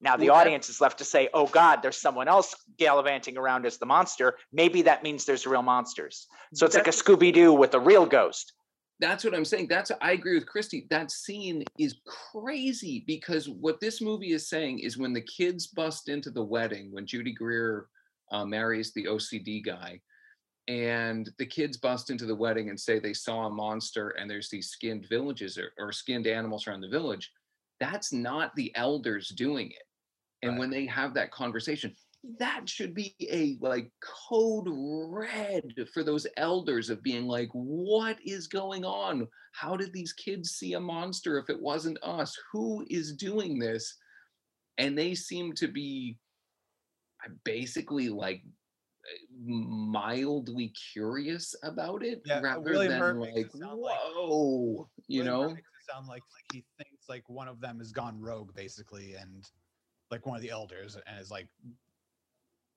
[0.00, 3.78] now the audience is left to say oh god there's someone else gallivanting around as
[3.78, 7.80] the monster maybe that means there's real monsters so it's like a scooby-doo with a
[7.80, 8.52] real ghost
[9.00, 9.68] that's what I'm saying.
[9.68, 10.86] That's I agree with Christy.
[10.90, 12.00] That scene is
[12.32, 16.92] crazy because what this movie is saying is when the kids bust into the wedding,
[16.92, 17.86] when Judy Greer
[18.32, 20.00] uh, marries the OCD guy,
[20.66, 24.50] and the kids bust into the wedding and say they saw a monster and there's
[24.50, 27.32] these skinned villages or, or skinned animals around the village.
[27.80, 29.82] That's not the elders doing it.
[30.42, 30.58] And Right.
[30.60, 31.94] when they have that conversation,
[32.38, 33.90] that should be a like
[34.28, 35.62] code red
[35.94, 39.26] for those elders of being like what is going on?
[39.52, 42.36] How did these kids see a monster if it wasn't us?
[42.52, 43.96] Who is doing this?
[44.78, 46.16] And they seem to be
[47.44, 48.42] basically like
[49.44, 55.48] mildly curious about it Yeah, uh, rather than like sound like- whoa you know?
[55.48, 59.14] makes it sound like like he thinks like one of them has gone rogue basically
[59.14, 59.44] and
[60.10, 61.48] like one of the elders and is like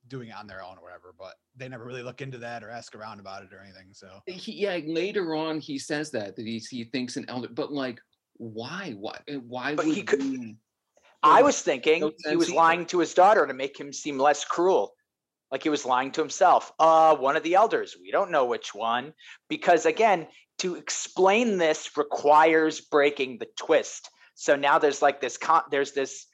[0.08, 2.70] doing it on their own or whatever but they never really look into that or
[2.70, 4.20] ask around about it or anything so.
[4.26, 8.00] He, yeah later on he says that that he, he thinks an elder but like
[8.38, 10.56] why why uh, why But would he could- you-
[11.24, 12.58] i was thinking no he sense was either.
[12.58, 14.94] lying to his daughter to make him seem less cruel.
[15.52, 18.74] Like he was lying to himself uh one of the elders we don't know which
[18.74, 19.14] one
[19.50, 20.28] because again
[20.60, 24.10] to explain this requires breaking the twist.
[24.36, 26.26] So now there's like this con- there's this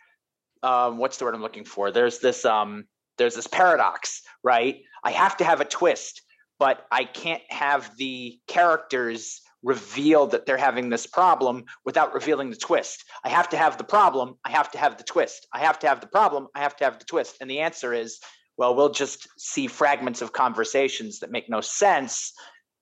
[0.63, 1.91] um what's the word i'm looking for?
[1.91, 2.85] There's this um
[3.17, 4.77] there's this paradox right?
[5.03, 6.21] I have to have a twist
[6.59, 12.55] but i can't have the characters reveal that they're having this problem without revealing the
[12.55, 13.03] twist.
[13.25, 15.47] I have to have the problem i have to have the twist.
[15.53, 17.37] I have to have the problem i have to have the twist.
[17.41, 18.19] And the answer is
[18.57, 22.33] well we'll just see fragments of conversations that make no sense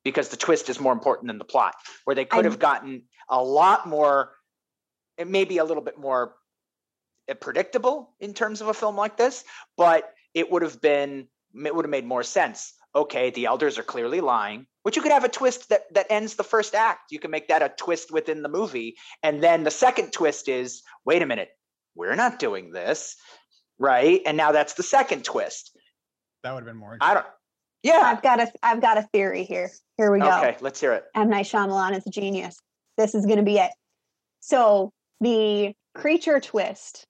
[0.04, 1.74] because the twist is more important than the plot.
[2.04, 4.34] Where they could have gotten a lot more
[5.18, 6.36] it may be a little bit more
[7.40, 9.44] predictable in terms of a film like this
[9.78, 12.74] but it would have been it would have made more sense.
[12.94, 16.36] Okay the elders are clearly lying which you could have a twist that that ends
[16.36, 17.12] the first act.
[17.12, 18.96] You can make that a twist within the movie.
[19.24, 21.50] And then the second twist is wait a minute
[21.96, 23.16] we're not doing this
[23.80, 24.22] right?
[24.26, 25.76] And now that's the second twist.
[26.44, 27.26] That would have been more i don't
[27.82, 28.02] yeah.
[28.06, 29.72] I've got a i've got a theory here.
[29.98, 30.38] Here we go.
[30.38, 31.06] Okay let's hear it.
[31.16, 31.30] M.
[31.30, 32.60] Night Shyamalan is a genius.
[32.98, 33.72] This is going to be it.
[34.40, 37.08] So the creature twist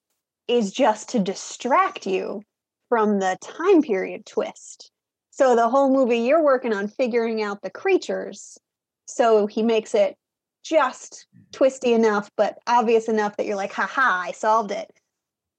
[0.48, 2.42] is just to distract you
[2.90, 4.92] from the time period twist.
[5.32, 8.58] So the whole movie you're working on figuring out the creatures.
[9.06, 10.16] So he makes it
[10.64, 14.92] just twisty enough, but obvious enough that you're like, haha, I solved it.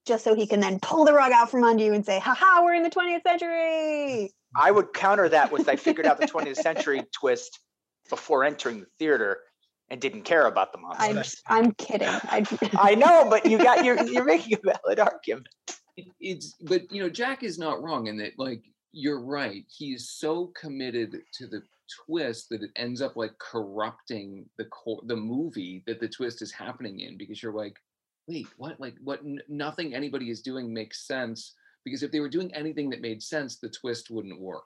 [0.05, 2.63] Just so he can then pull the rug out from under you and say, haha,
[2.63, 4.31] we're in the 20th century.
[4.55, 7.59] i would counter that with i figured out the 20th century twist
[8.09, 9.39] before entering the theater
[9.89, 12.07] and didn't care about the I'm, monsters I'm kidding.
[12.07, 12.45] I,
[12.77, 15.47] I know, but you got you're you're making a valid argument.
[15.97, 20.09] It- it's but you know jack is not wrong in that like you're right he's
[20.09, 21.61] so committed to the
[22.05, 26.51] twist that it ends up like corrupting the core the movie that the twist is
[26.51, 27.77] happening in because you're like
[28.27, 32.29] wait what like what n- nothing anybody is doing makes sense because if they were
[32.29, 34.63] doing anything that made sense the twist wouldn't work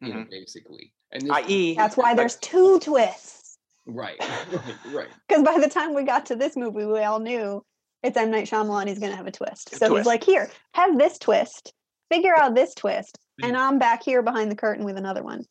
[0.00, 0.30] you know mm-hmm.
[0.30, 3.58] basically and this, I.e., that's why there's two twists.
[3.86, 4.16] right
[4.52, 7.64] right right Because by the time we got to this movie, we all knew
[8.02, 8.30] it's M.
[8.30, 8.88] Night Shyamalan.
[8.88, 9.72] He's going to have a twist.
[9.72, 10.00] A So twist.
[10.00, 11.72] he's like, here, have this twist,
[12.10, 15.44] figure out this twist, and I'm back here behind the curtain with another one.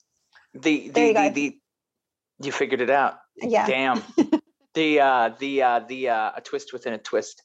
[0.53, 1.49] the There you the, the,
[2.39, 3.15] the you figured it out.
[3.35, 3.65] Yeah.
[3.67, 4.03] Damn.
[4.73, 7.41] the uh the uh the uh a twist within a twist.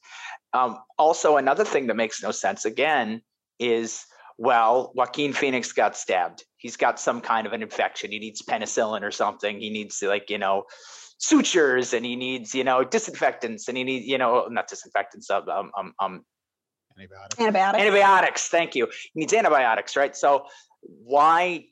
[0.53, 3.23] Um also another thing that makes no sense again
[3.59, 4.05] is
[4.39, 6.45] well, Joaquin Phoenix got stabbed.
[6.59, 8.13] He's got some kind of an infection.
[8.13, 9.59] He needs penicillin or something.
[9.59, 10.65] He needs like, you know,
[11.19, 15.49] sutures and he needs, you know, disinfectants and he needs, you know, not disinfectants, um,
[15.49, 16.25] um, um, um
[16.99, 17.41] antibiotics.
[17.41, 17.83] Antibiotics.
[17.83, 18.89] antibiotics thank you.
[19.15, 20.17] He needs antibiotics right?
[20.17, 20.47] So
[20.81, 21.67] why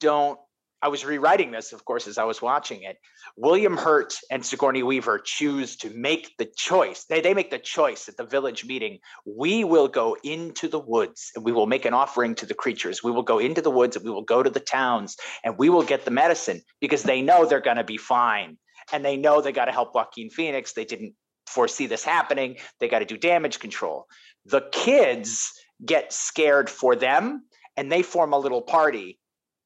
[0.00, 0.38] don't
[0.82, 2.96] I was rewriting this, of course, as I was watching it.
[3.36, 7.04] William Hurt and Sigourney Weaver choose to make the choice.
[7.04, 8.98] They, they make the choice at the village meeting.
[9.26, 13.02] We will go into the woods and we will make an offering to the creatures.
[13.04, 15.68] We will go into the woods and we will go to the towns and we
[15.68, 18.56] will get the medicine because they know they're going to be fine.
[18.92, 20.72] And they know they got to help Joaquin Phoenix.
[20.72, 21.14] They didn't
[21.46, 22.56] foresee this happening.
[22.80, 24.06] They got to do damage control.
[24.46, 25.52] The kids
[25.84, 27.44] get scared for them
[27.76, 29.18] and they form a little party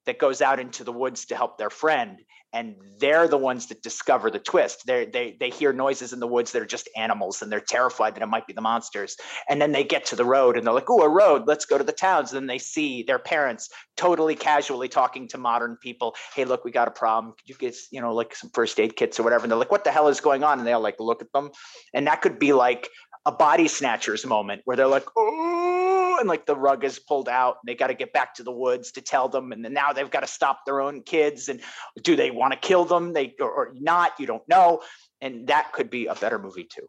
[0.07, 2.18] that goes out into the woods to help their friend
[2.55, 4.86] and they're the ones that discover the twist.
[4.86, 8.14] They they they hear noises in the woods that are just animals and they're terrified
[8.14, 9.16] that it might be the monsters.
[9.48, 11.42] And then they get to the road and they're like oh a road.
[11.48, 12.32] Let's go to the towns.
[12.32, 16.14] And then they see their parents totally casually talking to modern people.
[16.36, 17.34] Hey look we got a problem.
[17.36, 19.42] Could you get you know like some first aid kits or whatever?
[19.42, 20.61] And they're like what the hell is going on?
[20.61, 21.50] And they'll like look at them.
[21.92, 22.88] And that could be like
[23.26, 27.56] a body snatchers moment where they're like, oh, and like the rug is pulled out.
[27.62, 29.92] And they got to get back to the woods to tell them, and then now
[29.92, 31.48] they've got to stop their own kids.
[31.48, 31.60] And
[32.02, 33.12] do they want to kill them?
[33.12, 34.12] They or, or not?
[34.18, 34.82] You don't know.
[35.20, 36.88] And that could be a better movie too.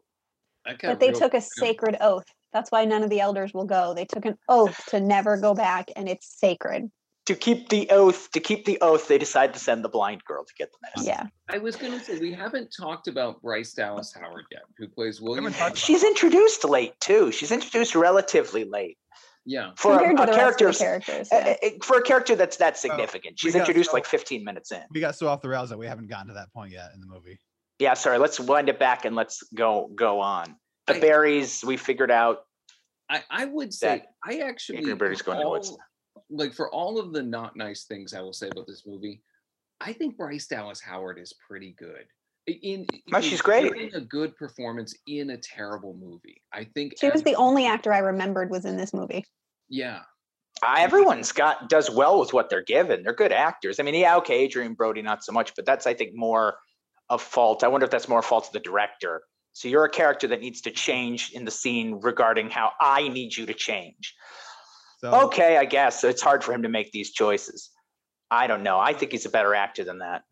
[0.88, 2.26] But they real- took a sacred oath.
[2.52, 3.94] That's why none of the elders will go.
[3.94, 6.90] They took an oath to never go back, and it's sacred.
[7.26, 10.44] To keep the oath, to keep the oath, they decide to send the blind girl
[10.44, 11.28] to get the medicine.
[11.48, 11.54] Yeah.
[11.54, 15.44] I was gonna say we haven't talked about Bryce Dallas Howard yet, who plays William.
[15.44, 15.68] haven't Hurt.
[15.70, 17.32] talked She's introduced late too.
[17.32, 18.96] She's introduced relatively late
[19.44, 20.66] Yeah, for a, Compared to a character.
[20.66, 21.28] rest of the characters.
[21.32, 21.70] yeah.
[21.82, 23.32] for a character that's that oh, significant.
[23.32, 24.82] we She's introduced so- like 15 minutes in.
[24.92, 27.00] We got so off the rails that we haven't gotten to that point yet in
[27.00, 27.40] the movie.
[27.80, 28.18] Yeah, sorry.
[28.18, 30.54] Let's wind it back and let's go go on.
[30.86, 32.42] The I- berries we figured out.
[33.10, 35.76] I, I would say That I actually Adrien Brody's for going to woods.
[36.30, 39.22] All- like for all of the not nice things I will say about this movie,
[39.80, 42.06] I think Bryce Dallas Howard is pretty good.
[42.46, 43.92] In, No, in she's great.
[43.94, 46.40] A good performance in a terrible movie.
[46.52, 49.24] I think She was as- the only actor I remembered was in this movie.
[49.68, 50.02] Yeah,
[50.62, 53.02] Uh, everyone's got does well with what they're given.
[53.02, 53.78] They're good actors.
[53.78, 56.58] I mean, yeah, okay, Adrien Brody not so much, but that's I think more
[57.10, 57.62] of fault.
[57.64, 59.22] I wonder if that's more fault of the director.
[59.52, 63.36] So you're a character that needs to change in the scene regarding how I need
[63.36, 64.14] you to change.
[65.12, 67.70] So Okay, I guess it's hard for him to make these choices.
[68.30, 68.78] I don't know.
[68.78, 70.22] I think he's a better actor than that.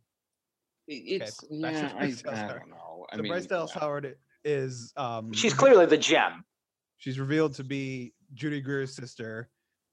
[0.89, 1.93] It's back to yeah.
[1.95, 3.07] I, Bryce Dallas I don't know.
[3.11, 3.81] I so mean, Bryce Dallas yeah.
[3.81, 6.45] Howard is um She's clearly the gem.
[6.99, 9.49] she's revealed to be Judy Greer's sister,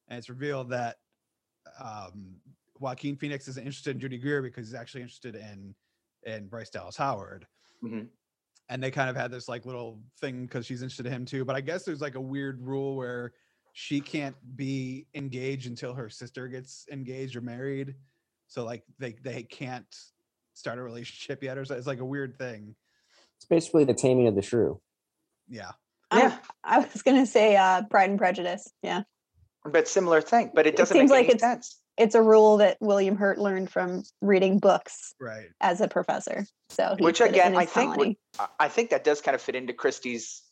[0.10, 0.98] and it's revealed that
[1.80, 2.38] um
[2.80, 5.76] Joaquin Phoenix isn't interested in Judy Greer because he's actually interested in
[6.24, 7.46] in Bryce Dallas Howard.
[7.84, 8.08] Mhm.
[8.70, 11.46] And they kind of had this like little thing because she's interested in him too.
[11.46, 13.34] But I guess there's like a weird rule where
[13.74, 17.96] she can't be engaged until her sister gets engaged or married.
[18.48, 19.86] So like they they can't
[20.54, 21.76] start a relationship yet, or so.
[21.76, 22.76] It's like a weird thing.
[23.38, 24.80] It's basically the taming of the shrew.
[25.48, 25.72] Yeah.
[26.14, 26.38] Yeah.
[26.64, 28.68] I was gonna say uh, Pride and Prejudice.
[28.84, 29.04] Yeah,
[29.64, 30.52] But similar thing.
[30.54, 31.80] But it It doesn't seems make like any it's- sense.
[31.98, 35.48] it's a rule that William Hurt learned from reading books Right.
[35.62, 36.46] as a professor.
[36.70, 39.36] So Which put it in again, I think would- I- I think that does kind
[39.36, 40.44] of fit into Christie's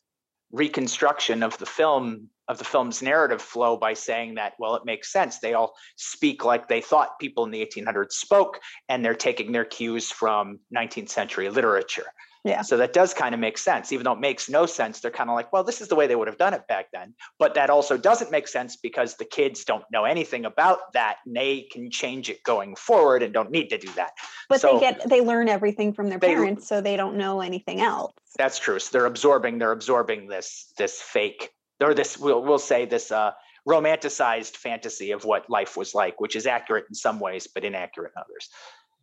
[0.52, 5.12] reconstruction of the film of the film's narrative flow by saying that well it makes
[5.12, 5.40] sense.
[5.40, 9.66] They all speak like they thought people in the 1800s spoke and they're taking their
[9.66, 12.08] cues from 19th century literature
[12.50, 12.62] Yeah.
[12.64, 15.30] so that does kind of make sense even though it makes no sense they're kind
[15.30, 17.54] of like well this is the way they would have done it back then but
[17.54, 21.68] that also doesn't make sense because the kids don't know anything about that and they
[21.72, 24.12] can change it going forward and don't need to do that
[24.50, 27.42] But so- they get they learn everything from their They- parents, so they don't know
[27.42, 28.14] anything else.
[28.38, 28.80] That's true.
[28.80, 33.32] So they're absorbing, they're absorbing this this fake or this we'll we'll say this uh
[33.68, 38.12] romanticized fantasy of what life was like, which is accurate in some ways, but inaccurate
[38.16, 38.50] in others.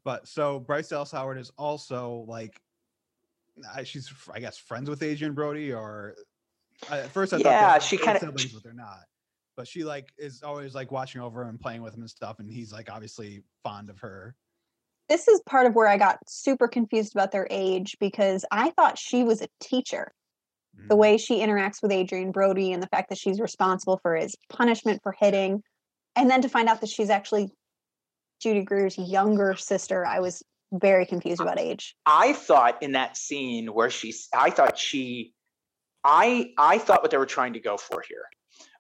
[0.05, 2.61] But so Bryce Dallas Howard is also like,
[3.74, 6.16] I- she's I guess friends with Adrien Brody, or
[6.90, 9.04] I- at first I thought Yeah, were she close kinda- siblings, but they're not.
[9.57, 12.38] But she like is always like watching over him and playing with him and stuff,
[12.40, 14.34] and he's like obviously fond of her.
[15.09, 18.98] This is part of where I got super confused about their age because I thought
[18.98, 20.12] she was a teacher.
[20.88, 20.98] The Mhm.
[20.98, 25.00] way she interacts with Adrien Brody and the fact that she's responsible for his punishment
[25.02, 25.62] for hitting,
[26.16, 27.50] and then to find out that she's actually
[28.40, 30.42] Judy Greer's younger sister, I was
[30.73, 31.97] very confused about age.
[32.05, 35.33] I thought in that scene where she's I thought she
[36.05, 38.25] I I thought what they were trying to go for here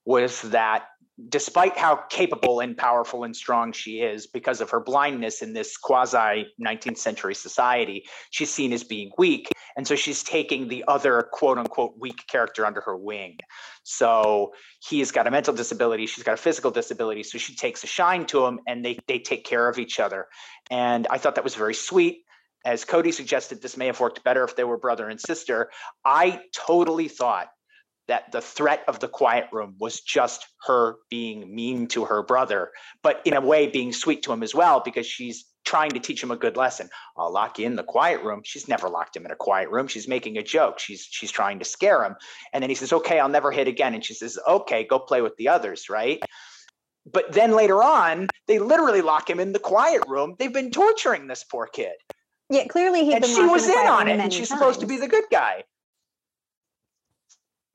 [0.04, 0.86] was that
[1.28, 5.76] despite how capable and powerful and strong she is because of her blindness in this
[5.76, 9.50] quasi 19th century society she's seen as being weak.
[9.76, 13.38] And so she's taking the other quote unquote weak character under her wing.
[13.82, 14.52] So
[14.86, 18.26] he's got a mental disability she's got a physical disability so she takes a shine
[18.26, 20.26] to him and they they take care of each other.
[20.70, 22.24] And i thought that was very sweet.
[22.64, 25.70] As Cody suggested, this may have worked better if they were brother and sister.
[26.04, 27.46] I totally thought
[28.08, 32.70] that the threat of the quiet room was just her being mean to her brother,
[33.02, 36.22] but in a way being sweet to him as well, because she's trying to teach
[36.22, 36.88] him a good lesson.
[37.16, 38.42] I'll lock you in the quiet room.
[38.44, 39.88] She's never locked him in a quiet room.
[39.88, 40.78] She's making a joke.
[40.78, 42.14] She's she's trying to scare him.
[42.52, 45.22] And then he says, "Okay, I'll never hit again." And she says, "Okay, go play
[45.22, 46.20] with the others." Right.
[47.10, 50.34] But then later on, they literally lock him in the quiet room.
[50.38, 51.94] They've been torturing this poor kid,
[52.50, 53.12] Yeah, clearly he.
[53.12, 55.64] and been she was in on it, and she's supposed to be the good guy.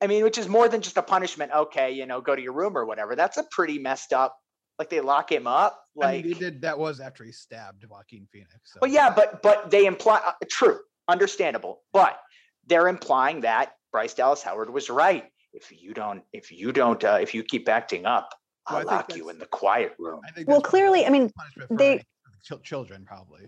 [0.02, 1.52] I mean, which is more than just a punishment.
[1.54, 3.14] Okay, you know, go to your room or whatever.
[3.14, 4.36] That's a pretty messed up.
[4.78, 5.78] Like they lock him up.
[5.96, 6.60] I Like, mean, he did.
[6.62, 8.50] That was after he stabbed Joaquin Phoenix.
[8.64, 8.80] So.
[8.82, 12.18] well, yeah, but but they imply uh, true, understandable, but
[12.66, 15.24] they're implying that Bryce Dallas Howard was right.
[15.52, 18.34] If you don't, if you don't, uh, if you keep acting up,
[18.66, 20.20] I I'll think lock you in the quiet room.
[20.26, 21.30] I think Well, clearly, I mean,
[21.70, 23.46] they- any- for the chil- children probably.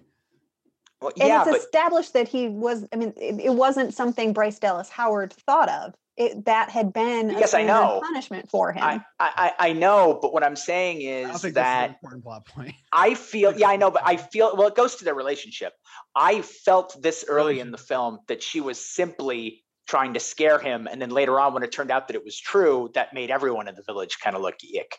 [1.01, 2.87] Well, and yeah, it's but established that he was.
[2.93, 5.95] I mean, it, it wasn't something Bryce Dallas Howard thought of.
[6.17, 8.01] It that had been Yes, I know.
[8.05, 8.83] punishment for him.
[8.85, 12.23] I, I I I know, but what I'm saying is think that's an that important
[12.23, 12.75] plot point.
[12.93, 15.73] I feel, yeah, I know, but I feel, well, it goes to their relationship.
[16.15, 20.87] I felt this early in the film that she was simply trying to scare him.
[20.91, 23.67] And then later on, when it turned out that it was true, that made everyone
[23.69, 24.97] in the village kind of look ick.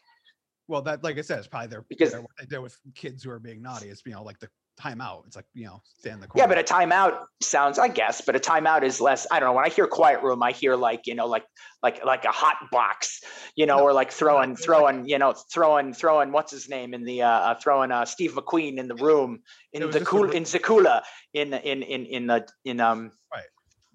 [0.68, 3.24] Well, that like I said, it's probably their Because- their- what they do with kids
[3.24, 3.88] who are being naughty.
[3.88, 4.50] It's you know like the
[4.82, 5.26] timeout.
[5.28, 6.44] It's like you know stand in the corner.
[6.44, 9.26] Yeah, but a timeout sounds, I guess, but a timeout is less.
[9.32, 9.54] I don't know.
[9.54, 11.46] When I hear quiet room, I hear like you know, like
[11.84, 13.22] like like a hot box,
[13.56, 16.94] you know, No, or like throwing like- throwing you know throwing throwing what's his name
[16.94, 19.40] in the uh, uh throwing uh Steve McQueen in the room
[19.74, 21.02] in the cool in Zakula
[21.34, 23.12] in in in in the in um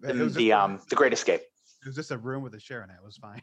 [0.02, 1.40] It in the um the Great Escape.
[1.82, 2.94] it was just a room with a chair in it.
[3.00, 3.42] It was fine.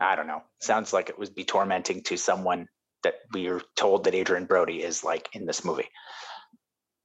[0.00, 0.42] I don't know.
[0.60, 2.68] Sounds like it would be tormenting to someone
[3.02, 5.88] that we are told that Adrien Brody is like in this movie.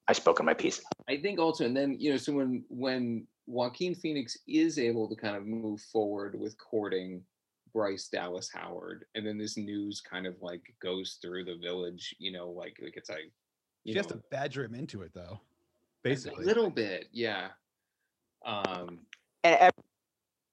[0.07, 0.81] I spoken my piece.
[1.09, 5.15] I think also, and then you know, so when when Joaquin Phoenix is able to
[5.15, 7.23] kind of move forward with courting
[7.73, 12.31] Bryce Dallas Howard, and then this news kind of like goes through the village, you
[12.31, 13.31] know, like like it's like
[13.85, 15.41] She you has to badger him into it though.
[16.03, 17.49] Basically a little bit, yeah.
[18.45, 18.99] Um,
[19.43, 19.71] And ev-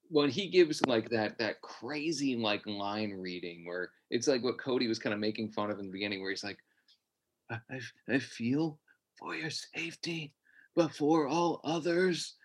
[0.09, 4.87] when he gives like that that crazy like line reading where it's like what Cody
[4.87, 6.59] was kind of making fun of in the beginning, where he's like,
[7.49, 7.79] I
[8.09, 8.79] I feel
[9.17, 10.33] for your safety
[10.75, 12.35] before all others.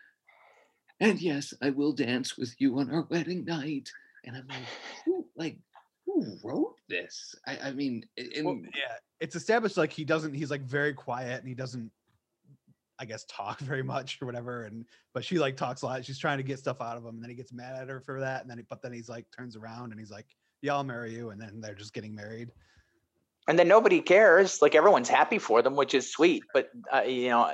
[1.01, 3.91] And yes, I will dance with you on our wedding night.
[4.25, 4.67] And I'm like,
[5.05, 5.59] who, like,
[6.05, 7.35] who wrote this?
[7.47, 10.35] I, I mean, and Well, yeah, it's established like he doesn't.
[10.35, 11.91] He's like very quiet and he doesn't,
[12.99, 14.65] I guess, talk very much or whatever.
[14.65, 16.05] And but she like talks a lot.
[16.05, 18.01] She's trying to get stuff out of him, and then he gets mad at her
[18.01, 18.43] for that.
[18.43, 20.27] And then, he, but then he's like turns around and he's like,
[20.61, 22.51] "Yeah, I'll marry you." And then they're just getting married.
[23.49, 24.61] And then nobody cares.
[24.63, 26.43] Like everyone's happy for them, which is sweet.
[26.53, 27.53] But uh, you know,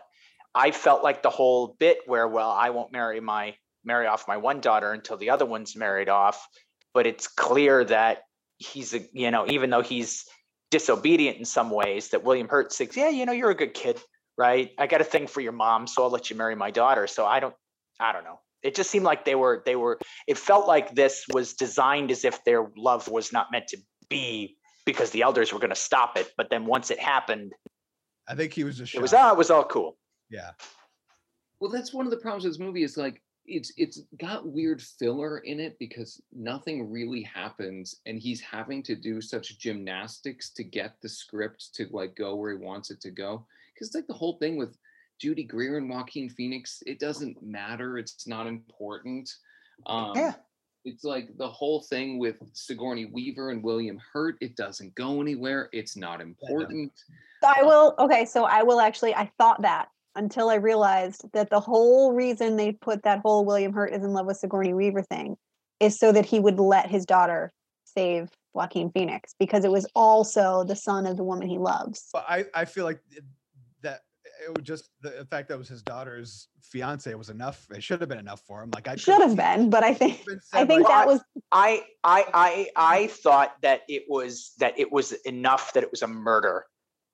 [0.55, 4.37] I felt like the whole bit where, well, I won't marry my marry off my
[4.37, 6.47] one daughter until the other one's married off.
[6.93, 8.23] But it's clear that
[8.59, 10.25] he's a, you know, even though he's
[10.71, 14.01] disobedient in some ways, that William Hurt says, yeah, you know, you're a good kid,
[14.37, 14.71] right?
[14.79, 17.07] I got a thing for your mom, so I'll let you marry my daughter.
[17.07, 17.55] So I don't,
[18.01, 18.41] I don't know.
[18.63, 19.99] It just seemed like they were, they were.
[20.27, 23.79] It felt like this was designed as if their love was not meant to
[24.09, 24.56] be
[24.87, 26.33] because the elders were going to stop it.
[26.39, 27.53] But then once it happened,
[28.27, 28.95] I think he was just.
[28.95, 29.23] it was shocked.
[29.23, 29.99] ah, it was all cool.
[30.31, 30.53] yeah.
[31.61, 34.83] Well, that's one of the problems with this movie is like it's it's got weird
[34.83, 40.65] filler in it because nothing really happens and he's having to do such gymnastics to
[40.65, 43.47] get the script to like go where he wants it to go.
[43.73, 44.77] Because like the whole thing with
[45.19, 47.99] Judy Greer and Joaquin Phoenix, it doesn't matter.
[47.99, 49.31] It's not important.
[49.87, 50.35] Um, Yeah.
[50.87, 54.37] It's like the whole thing with Sigourney Weaver and William Hurt.
[54.41, 55.69] It doesn't go anywhere.
[55.73, 56.93] It's not important.
[57.45, 57.95] I uh, will.
[57.99, 59.13] Okay, so I will actually.
[59.15, 63.73] I thought that until I realized that the whole reason they put that whole William
[63.73, 65.37] Hurt is in love with Sigourney Weaver thing
[65.81, 67.53] is so that he would let his daughter
[67.85, 72.09] save Joaquin Phoenix because it was also the son of the woman he loves.
[72.13, 73.01] But I, I feel like
[74.47, 77.67] it- was just the fact that it was his daughter's fiance was enough.
[77.71, 78.71] It should have been enough for him.
[78.75, 81.21] Like I Should have been, but I think I think like, that was
[81.53, 86.03] I I I I thought that it was that it was enough that it was
[86.03, 86.65] a murder.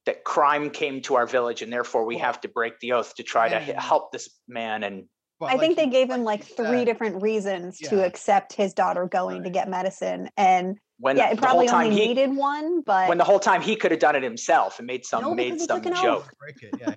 [0.05, 3.23] That crime came to our village, and therefore we have to break the oath to
[3.23, 4.83] try to help this man.
[4.83, 5.05] And
[5.43, 8.53] but I like think they he- gave him like three said- different reasons to accept
[8.53, 10.31] his daughter going to get medicine.
[10.37, 13.75] And when yeah, it probably only he needed one, but when the whole time he
[13.75, 16.33] could have done it himself and made some No, made some joke.
[16.39, 16.79] break it.
[16.81, 16.95] Yeah.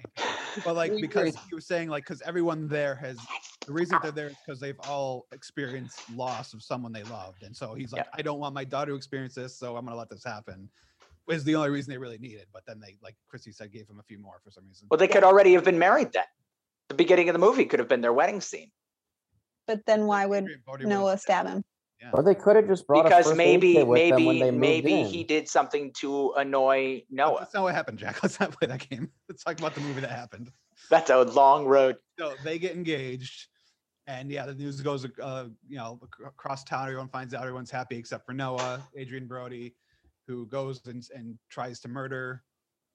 [0.63, 1.41] But like because agree.
[1.49, 3.17] he was saying like because everyone there has
[3.65, 7.55] the reason they're there is because they've all experienced loss of someone they loved, and
[7.55, 10.11] so he's like, I don't want my daughter to experience this, so I'm gonna let
[10.11, 10.69] this happen.
[11.27, 13.99] Was the only reason they really needed, but then they like Chrissy said gave him
[13.99, 14.85] a few more for some reason.
[14.91, 16.25] Well, they could already have been married then.
[16.89, 18.71] The beginning of the movie could have been their wedding scene.
[19.67, 21.63] but then why would Adrien Brody would've Noah stab him?
[22.13, 24.37] Or they could have just brought a because first aid maybe kit with them when
[24.37, 25.05] maybe they maybe in.
[25.07, 27.37] he did something to annoy Noah.
[27.39, 28.21] That's not what happened, Jack.
[28.21, 29.09] Let's not play that game.
[29.27, 30.51] Let's talk about the movie that happened.
[30.91, 31.97] That's a long road.
[32.19, 33.47] So they get engaged,
[34.05, 36.83] and yeah, the news goes, uh, you know, across town.
[36.83, 37.41] Everyone finds out.
[37.41, 39.73] Everyone's happy except for Noah, Adrien Brody,
[40.27, 42.43] who goes and, and tries to murder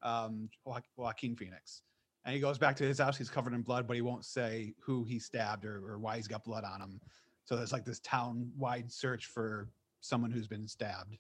[0.03, 1.83] um, Jo- Joaquin Phoenix.
[2.25, 3.17] And he goes back to his house.
[3.17, 6.29] He's covered in blood, but he won't say who he stabbed or, or why he's
[6.29, 7.01] got blood on him.
[7.45, 9.69] So there's like this town-wide search for
[10.01, 11.17] someone who's been stabbed.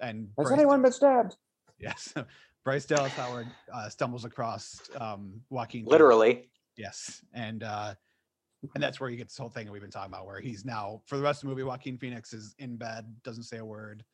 [0.00, 1.36] And Has Bryce anyone been stabbed?
[1.78, 2.14] Yes,
[2.64, 5.80] Bryce Dallas Howard uh, stumbles across um, Joaquin.
[5.82, 5.90] Phoenix.
[5.92, 6.48] Literally.
[6.76, 7.94] Yes, and uh,
[8.74, 10.64] and that's where you get this whole thing that we've been talking about, where he's
[10.64, 13.64] now for the rest of the movie, Joaquin Phoenix is in bed, doesn't say a
[13.64, 14.04] word.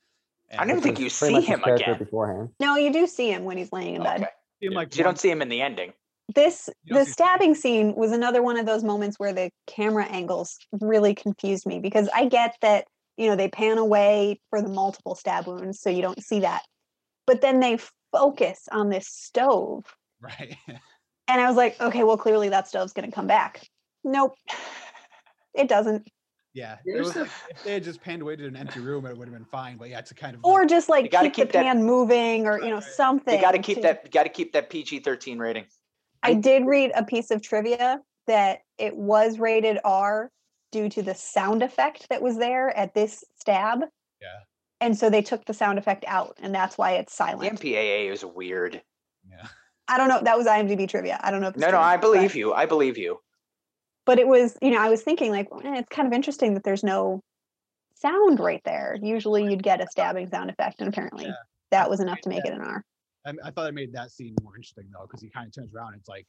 [0.58, 1.96] I don't think you see much his him again.
[1.96, 2.50] beforehand.
[2.58, 4.22] No, you do see him when he's laying in bed.
[4.22, 4.30] Okay.
[4.60, 5.92] see him, like you one- don't see him in the ending.
[6.34, 11.14] This the stabbing scene was another one of those moments where the camera angles really
[11.14, 15.46] confused me because I get that you know they pan away for the multiple stab
[15.46, 16.62] wounds so you don't see that,
[17.26, 17.78] but then they
[18.12, 19.84] focus on this stove,
[20.20, 20.56] right.
[20.68, 23.66] and I was like, okay, well clearly that stove's going to come back.
[24.04, 24.34] Nope,
[25.54, 26.08] it doesn't.
[26.54, 29.16] yeah, it was the- if they had just panned away to an empty room, it
[29.16, 29.76] would have been fine.
[29.76, 31.82] But yeah, it's a kind of Or just like gotta keep, keep the that- pan
[31.84, 32.92] moving, or you know Right, right.
[32.94, 33.34] something.
[33.34, 34.10] You got to keep to- that.
[34.10, 35.66] Got to keep that PG thirteen rating.
[36.22, 40.30] I did read a piece of trivia that it was rated R
[40.72, 43.80] due to the sound effect that was there at this stab.
[44.20, 44.38] Yeah.
[44.80, 47.58] And so they took the sound effect out, and that's why it's The silent.
[47.60, 48.82] MPAA is weird.
[49.28, 49.46] yeah.
[49.88, 50.20] I don't know.
[50.22, 51.18] That was IMDb trivia.
[51.22, 52.52] I don't know if it's No, no, true, I but- believe you.
[52.54, 53.18] I believe you.
[54.06, 56.62] But it was, you know, I was thinking like, "Eh, it's kind of interesting that
[56.64, 57.20] there's no
[57.94, 58.96] sound right there.
[59.02, 61.32] Usually you'd get a stabbing sound effect, and apparently Yeah.
[61.70, 62.52] that was enough to make Yeah.
[62.52, 62.84] it an R.
[63.26, 65.74] I, I thought it made that scene more interesting though, because he kind of turns
[65.74, 65.92] around.
[65.92, 66.26] And It's like,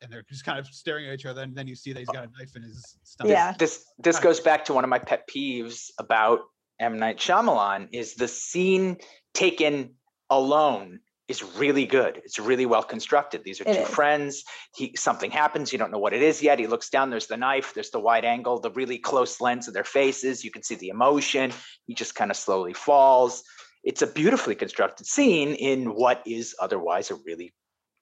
[0.00, 2.08] and they're just kind of staring at each other, and then you see that he's
[2.08, 3.32] got a knife in his stomach.
[3.32, 3.54] Yeah.
[3.58, 6.40] This this goes back to one of my pet peeves about
[6.78, 8.98] M Night Shyamalan is the scene
[9.34, 9.94] taken
[10.30, 12.22] alone is really good.
[12.24, 13.44] It's really well constructed.
[13.44, 13.88] These are It two is.
[13.88, 14.44] friends.
[14.74, 15.72] He something happens.
[15.72, 16.58] You don't know what it is yet.
[16.58, 17.10] He looks down.
[17.10, 17.74] There's the knife.
[17.74, 20.44] There's the wide angle, the really close lens of their faces.
[20.44, 21.52] You can see the emotion.
[21.86, 23.42] He just kind of slowly falls.
[23.84, 27.54] It's a beautifully constructed scene in what is otherwise a really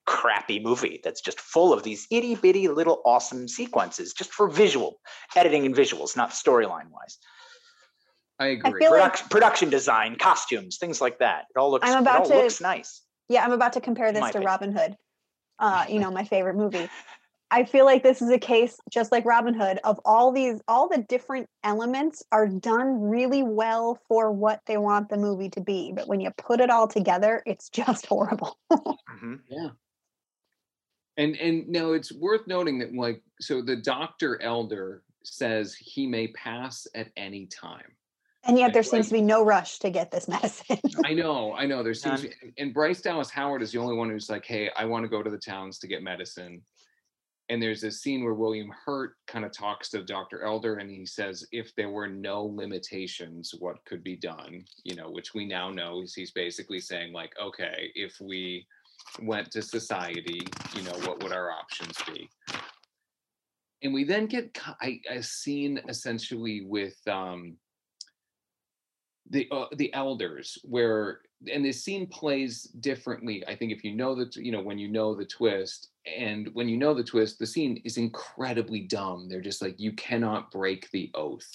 [0.06, 5.00] crappy movie that's just full of these itty bitty little awesome sequences just for visual
[5.34, 7.18] editing and visuals, not storyline wise.
[8.38, 8.80] I agree.
[8.80, 11.44] feel like- Production, production design, costumes, things like that.
[11.54, 13.02] It all looks, I'm it about all to- looks nice.
[13.28, 14.46] Yeah, I'm about to compare this to opinion.
[14.46, 14.96] Robin Hood.
[15.58, 16.88] Uh, you know, my favorite movie.
[17.50, 20.88] I feel like this is a case just like Robin Hood of all these all
[20.88, 25.92] the different elements are done really well for what they want the movie to be,
[25.94, 28.58] but when you put it all together, it's just horrible.
[28.72, 29.40] Mhm.
[29.48, 29.68] Yeah.
[31.16, 36.28] And and now it's worth noting that like so the doctor elder says he may
[36.28, 37.96] pass at any time.
[38.44, 40.78] and yet Like, there seems to be no rush to get this medicine.
[41.04, 41.82] I know, I know.
[41.82, 42.32] There seems None.
[42.58, 45.22] and Bryce Dallas Howard is the only one who's like, hey, I want to go
[45.22, 46.62] to the towns to get medicine.
[47.48, 50.42] And there's this scene where William Hurt kind of talks to Dr.
[50.42, 54.64] Elder and he says, if there were no limitations, what could be done?
[54.82, 58.66] You know, which we now know is he's basically saying, like, okay, if we
[59.22, 60.40] went to society,
[60.74, 62.28] you know, what would our options be?
[63.82, 67.56] And we then get a, a scene essentially with um
[69.30, 71.20] the uh, the elders where
[71.52, 74.88] and this scene plays differently i think if you know that you know when you
[74.88, 79.28] know the twist and when you know the twist the scene is incredibly dumb.
[79.28, 81.48] They're just like you cannot break the oath.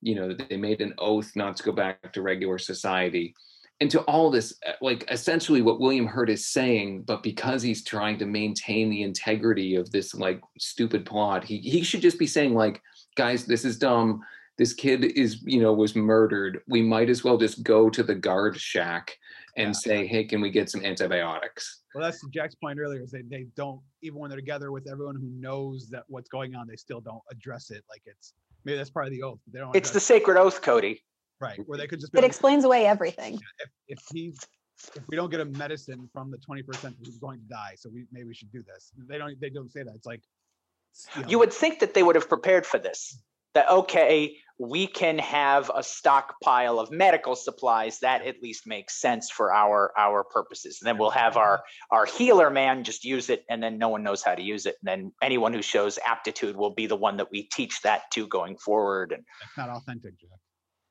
[0.00, 3.34] You know they made an oath not to go back to regular society.
[3.80, 7.82] And to all this uh, like essentially what william hurt is saying but because he's
[7.82, 12.28] trying to maintain the integrity of this like stupid plot he, he should just be
[12.28, 12.80] saying like
[13.16, 14.22] guys this is dumb
[14.58, 18.14] this kid is you know was murdered we might as well just go to the
[18.14, 19.16] guard shack
[19.56, 19.72] and Yeah.
[19.72, 23.02] say hey can we get some antibiotics Well, that's Jack's point earlier.
[23.02, 26.54] Is they, they don't even when they're together with everyone who knows that what's going
[26.54, 28.34] on, they still don't address it like it's
[28.64, 29.40] maybe that's part of the oath.
[29.52, 29.74] They don't.
[29.76, 31.02] It's the address sacred oath, Cody.
[31.40, 33.34] right where they could just be it like, explains away everything.
[33.34, 34.38] if, if he's
[34.96, 37.90] if we don't get a medicine from the 20 percent he's going to die so
[37.92, 40.22] we maybe we should do this they don't they don't say that it's like
[41.16, 43.20] know, You would think that they would have prepared for this.
[43.54, 49.30] That okay, we can have a stockpile of medical supplies that at least makes sense
[49.30, 50.78] for our our purposes.
[50.80, 54.02] And then we'll have our our healer man just use it, and then no one
[54.02, 54.76] knows how to use it.
[54.82, 58.26] And then anyone who shows aptitude will be the one that we teach that to
[58.28, 59.12] going forward.
[59.12, 60.30] And that's not authentic Jack.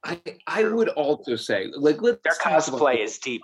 [0.04, 3.42] i i would also say like let's their talk about cosplay is deep.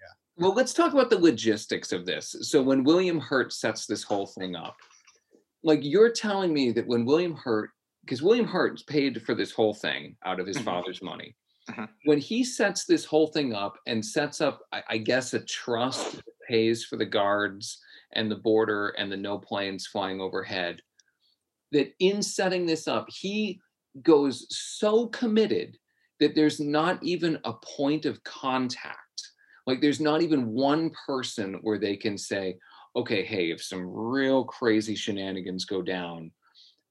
[0.00, 0.44] yeah.
[0.44, 4.26] well let's talk about the logistics of this so when william hurt sets this whole
[4.26, 4.76] thing up
[5.62, 7.70] like you're telling me that when william hurt
[8.08, 10.64] because William Hurt paid for this whole thing out of his Mhm.
[10.64, 11.36] father's money.
[11.68, 11.90] Mhm.
[12.04, 16.16] When he sets this whole thing up and sets up, I, I guess, a trust
[16.16, 17.78] that pays for the guards
[18.14, 20.80] and the border and the no planes flying overhead,
[21.72, 23.60] that in setting this up, he
[24.00, 25.76] goes so committed
[26.18, 29.32] that there's not even a point of contact.
[29.66, 32.58] Like there's not even one person where they can say,
[32.96, 36.32] okay, hey, if some real crazy shenanigans go down,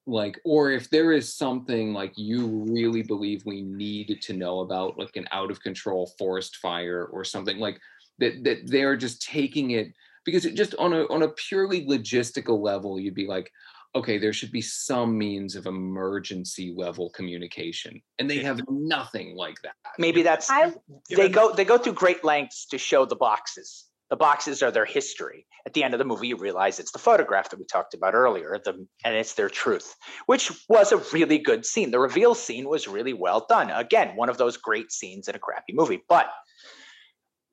[0.07, 4.97] like, or if there is something like you really believe we need to know about,
[4.97, 7.79] like an out of control forest fire or something like
[8.19, 9.93] that, that they're just taking it
[10.25, 13.51] because it just on a on a purely logistical level, you'd be like,
[13.95, 18.01] okay, there should be some means of emergency level communication.
[18.19, 19.75] And they have nothing like that.
[19.97, 20.73] Maybe that's I
[21.09, 23.85] they go they go through great lengths to show the boxes.
[24.09, 25.45] The boxes are their history.
[25.65, 28.13] At the end of the movie, you realize it's the photograph that we talked about
[28.13, 29.95] earlier, the, and it's their truth,
[30.27, 31.91] which was a really good scene.
[31.91, 33.69] The reveal scene was really well done.
[33.69, 36.01] Again, one of those great scenes in a crappy movie.
[36.07, 36.29] But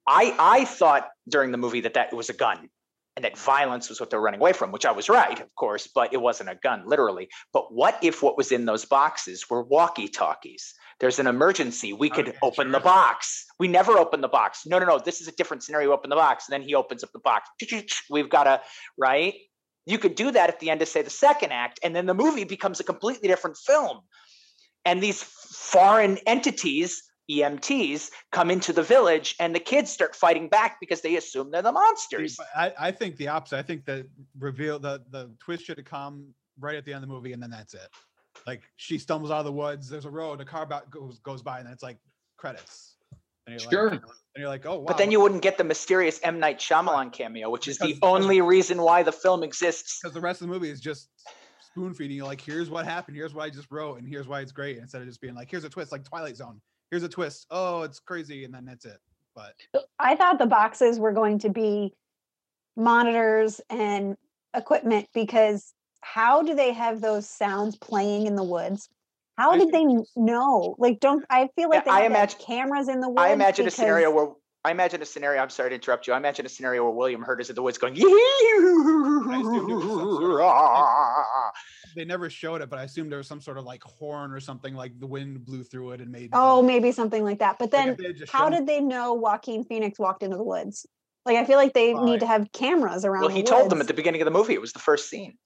[0.07, 2.69] I I thought during the movie that that was a gun
[3.17, 5.89] and that violence was what they're running away from, which I was right, of course,
[5.95, 7.29] but it wasn't a gun, literally.
[7.53, 10.75] But what if what was in those boxes were walkie talkies?
[11.01, 11.93] There's an emergency.
[11.93, 13.47] We could Okay, open the box.
[13.59, 14.63] We never open the box.
[14.67, 14.99] No, no, no.
[14.99, 15.93] This is a different scenario.
[15.93, 16.49] Open the box.
[16.49, 17.51] And then he opens up the box.
[18.11, 18.61] We've got a,
[18.97, 19.35] right?
[19.87, 22.15] You could do that at the end to say the second act, and then the
[22.15, 24.01] movie becomes a completely different film.
[24.85, 30.79] And these foreign entities, EMTs, come into the village, and the kids start fighting back
[30.81, 32.39] because they assume they're the monsters.
[32.57, 33.59] I, I think the opposite.
[33.59, 34.07] I think the
[34.39, 37.43] reveal the the twist should have come right at the end of the movie, and
[37.43, 37.89] then that's it.
[38.47, 39.89] Like she stumbles out of the woods.
[39.89, 40.41] There's a road.
[40.41, 41.99] A car about goes goes by, and then it's like
[42.37, 42.97] credits.
[43.47, 43.91] And you're Sure.
[43.91, 44.85] Like, and you're like, oh wow.
[44.87, 46.41] But then you wouldn't get the mysterious M.
[46.41, 50.01] Night Shyamalan cameo, which is the Because- because- only reason why the film exists.
[50.03, 51.11] because the rest of the movie is just
[51.61, 52.25] spoon feeding you.
[52.25, 53.17] Like, here's what happened.
[53.17, 54.79] Here's what I just wrote, and here's why it's great.
[54.79, 56.61] Instead of just being like, here's a twist, like Twilight Zone.
[56.95, 57.49] Here's a twist.
[57.51, 58.99] Oh, it's crazy, and then that's it.
[59.35, 59.55] But
[59.99, 61.93] I thought the boxes were going to be
[62.77, 64.17] monitors and
[64.55, 68.89] equipment because how do they have those sounds playing in the woods?
[69.37, 69.85] How did they
[70.15, 70.77] know?
[70.79, 73.09] Like, don't I feel like Yeah, they I have to have imagine- cameras in the
[73.09, 73.23] woods?
[73.23, 74.29] I imagine a scenario where
[74.65, 75.43] I imagine a scenario.
[75.43, 76.13] I'm sorry to interrupt you.
[76.13, 79.91] I imagine a scenario where William Hurt is in the woods going, assumed it was
[81.95, 82.71] some sort of- "Yeah." they never showed it.
[82.71, 85.45] But I assumed there was some sort of like horn or something, like the wind
[85.45, 86.31] blew through it and made.
[86.33, 86.67] Oh, noise.
[86.69, 87.59] maybe something like that.
[87.59, 90.45] But then if they had just how did they know Joaquin Phoenix walked into the
[90.45, 90.87] woods?
[91.27, 92.05] Like I feel like they Right.
[92.05, 93.23] need to have cameras around.
[93.23, 94.53] Well, the he told them at the beginning of the movie.
[94.55, 95.39] It was the first scene.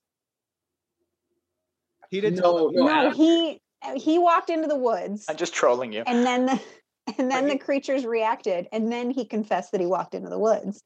[2.10, 3.60] He did tell No, no, No, he
[3.94, 6.02] he walked into the woods, I'm just trolling you.
[6.06, 6.60] and then the
[7.18, 10.38] and then he- the creatures reacted, and then he confessed that he walked into the
[10.38, 10.82] woods.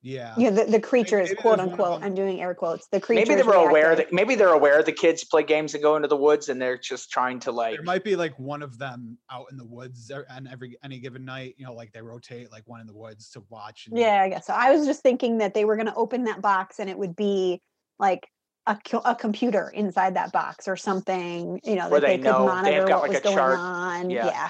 [0.00, 0.34] Yeah.
[0.38, 2.02] Yeah, the, the creatures, maybe quote there's one of unquote.
[2.04, 2.86] I'm doing air quotes.
[2.86, 3.28] The creatures.
[3.28, 4.06] Maybe they were aware reacted.
[4.06, 6.78] that maybe they're aware the kids play games and go into the woods, and they're
[6.78, 7.74] just trying to like.
[7.74, 11.24] There might be like one of them out in the woods on every any given
[11.24, 11.56] night.
[11.58, 13.88] You know, like they rotate like one in the woods to watch.
[13.88, 14.52] and- Yeah, I guess so.
[14.54, 17.16] I was just thinking that they were going to open that box, and it would
[17.16, 17.60] be
[17.98, 18.28] like
[18.68, 21.60] a, a computer inside that box or something.
[21.64, 23.22] You know, Where that they they, know- could they've monitor got, what like, was a
[23.24, 23.58] going chart.
[23.58, 24.10] on.
[24.10, 24.26] Yeah.
[24.26, 24.48] yeah.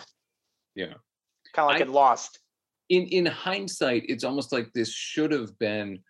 [0.75, 0.85] Yeah.
[1.55, 2.39] kind of like I- in Lost.
[2.89, 6.03] In in hindsight, it's almost like this should have been.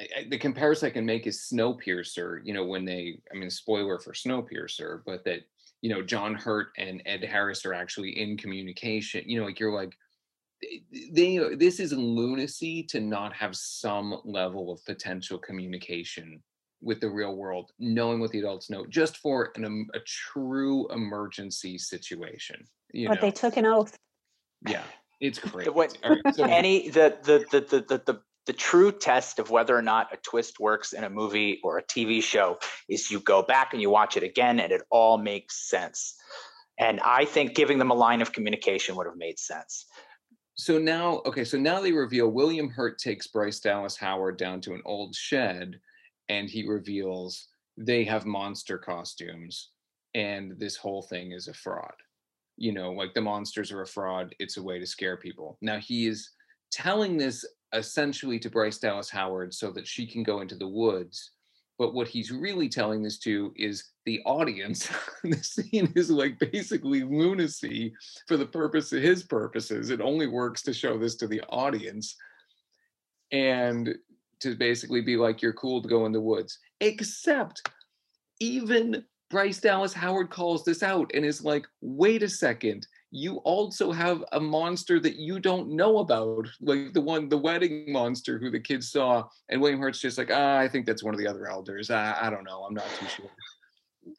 [0.00, 2.40] I- The comparison I can make is Snowpiercer.
[2.44, 5.40] You know, when they, I mean, spoiler for Snowpiercer, but that
[5.82, 9.22] you know John Hurt and Ed Harris are actually in communication.
[9.26, 9.94] You know, like you're like,
[11.12, 11.54] they-.
[11.56, 16.42] This is lunacy to not have some level of potential communication
[16.82, 20.88] with the real world, knowing what the adults know, just for an em- a true
[20.92, 22.66] emergency situation.
[22.94, 23.98] You But know, they took an oath.
[24.66, 24.84] yeah,
[25.20, 25.70] it's crazy.
[25.70, 29.50] what- All right, so- any the the the the the, the the true test of
[29.50, 32.58] whether or not a twist works in a movie or a TV show
[32.88, 36.16] is you go back and you watch it again and it all makes sense.
[36.78, 39.86] And I think giving them a line of communication would have made sense.
[40.56, 44.74] so now okay so now they reveal william hurt takes bryce dallas howard down to
[44.74, 45.78] an old shed
[46.28, 47.48] and he reveals
[47.78, 49.70] they have monster costumes
[50.14, 51.94] and this whole thing is a fraud
[52.60, 55.78] you know like the monsters are a fraud it's a way to scare people now
[55.78, 56.30] he is
[56.70, 61.32] telling this essentially to bryce dallas howard so that she can go into the woods
[61.80, 64.86] but what he's really telling this to is the audience
[65.24, 67.94] the scene is like basically lunacy
[68.28, 69.88] for the purpose of his purposes.
[69.88, 72.16] It only works to show this to the audience
[73.32, 73.94] and
[74.40, 76.58] to basically be like, you're cool to go in the woods.
[76.80, 77.62] Except
[78.40, 82.86] even Bryce Dallas Howard calls this out and is like, wait a second.
[83.12, 87.92] You also have a monster that you don't know about, like the one, the wedding
[87.92, 89.24] monster who the kids saw.
[89.48, 91.90] And William Hurt's just like, ah, I think that's one of the other elders.
[91.90, 92.62] I, I don't know.
[92.64, 93.30] I'm not too sure.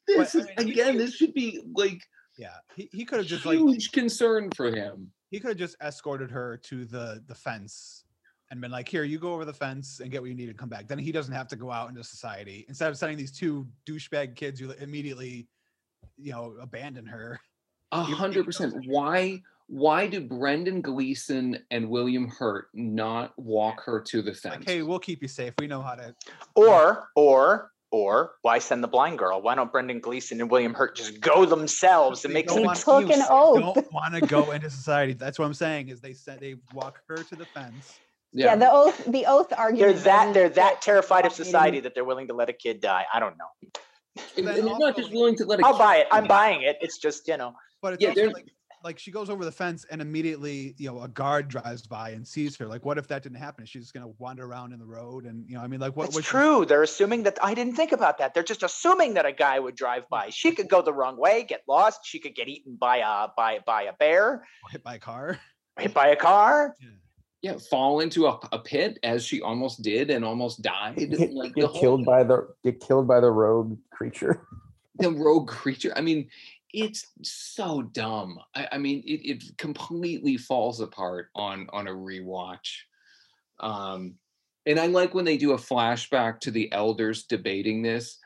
[0.06, 0.96] This I is mean, he- again.
[0.98, 2.00] This should be like
[2.38, 5.10] Yeah, he, he could have just like huge concern for him.
[5.30, 8.04] he could have just escorted her to the the fence
[8.52, 10.58] and been like, "Here, you go over the fence and get what you need and
[10.58, 13.32] come back." Then he doesn't have to go out into society instead of sending these
[13.32, 15.48] two douchebag kids who immediately,
[16.18, 17.40] you know, abandon her.
[17.90, 18.74] A hundred percent.
[18.86, 19.42] Why?
[19.68, 24.56] Why do Brendan Gleeson and William Hurt not walk her to the fence?
[24.56, 25.54] Like, hey, we'll keep you safe.
[25.58, 26.14] We know how to.
[26.54, 29.40] Or, or, or why send the blind girl?
[29.40, 32.78] Why don't Brendan Gleeson and William Hurt just go themselves and make don't some want-
[32.78, 33.26] took an excuse?
[33.30, 33.74] oath.
[33.76, 35.14] Don't want to go into society.
[35.14, 35.88] That's what I'm saying.
[35.88, 37.98] Is they said they walk her to the fence.
[38.32, 38.56] Yeah.
[38.56, 42.28] the oath the oath argument They're that they're that terrified of society that they're willing
[42.28, 43.04] to let a kid die.
[43.12, 43.50] I don't know.
[44.36, 46.06] and, and they're not just willing to let a i'll kid buy it.
[46.10, 46.76] I'm buying it.
[46.80, 47.54] It's just you know.
[47.82, 48.46] But it's Yeah, like
[48.84, 52.26] like she goes over the fence and immediately, you know, a guard drives by and
[52.26, 52.66] sees her.
[52.66, 53.64] Like, what if that didn't happen?
[53.64, 56.06] she's just gonna wander around in the road and you know, I mean, like what
[56.06, 56.64] That's was she- true.
[56.64, 58.34] They're assuming that I didn't think about that.
[58.34, 60.30] They're just assuming that a guy would drive by.
[60.30, 62.00] She could go the wrong way, get lost.
[62.04, 65.38] She could get eaten by a by by a bear, hit by a car?
[65.78, 66.74] hit by a car.
[66.80, 66.88] Yeah,
[67.50, 70.96] fall into a, a pit as she almost did and almost died.
[70.96, 74.46] Get, like get killed by the get killed by the rogue creature.
[74.98, 75.92] the rogue creature.
[75.96, 76.28] I mean,
[76.72, 78.38] it's so dumb.
[78.54, 82.78] I, I mean, it, it completely falls apart on on a rewatch.
[83.60, 84.14] Um,
[84.64, 88.18] and I like when they do a flashback to the elders debating this,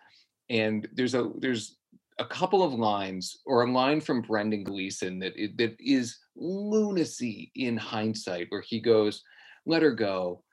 [0.50, 1.75] and there's a there's
[2.18, 7.76] a couple of lines or a line from Brendan Gleeson that that is lunacy in
[7.76, 9.22] hindsight, where he goes,
[9.66, 10.44] "Let her go.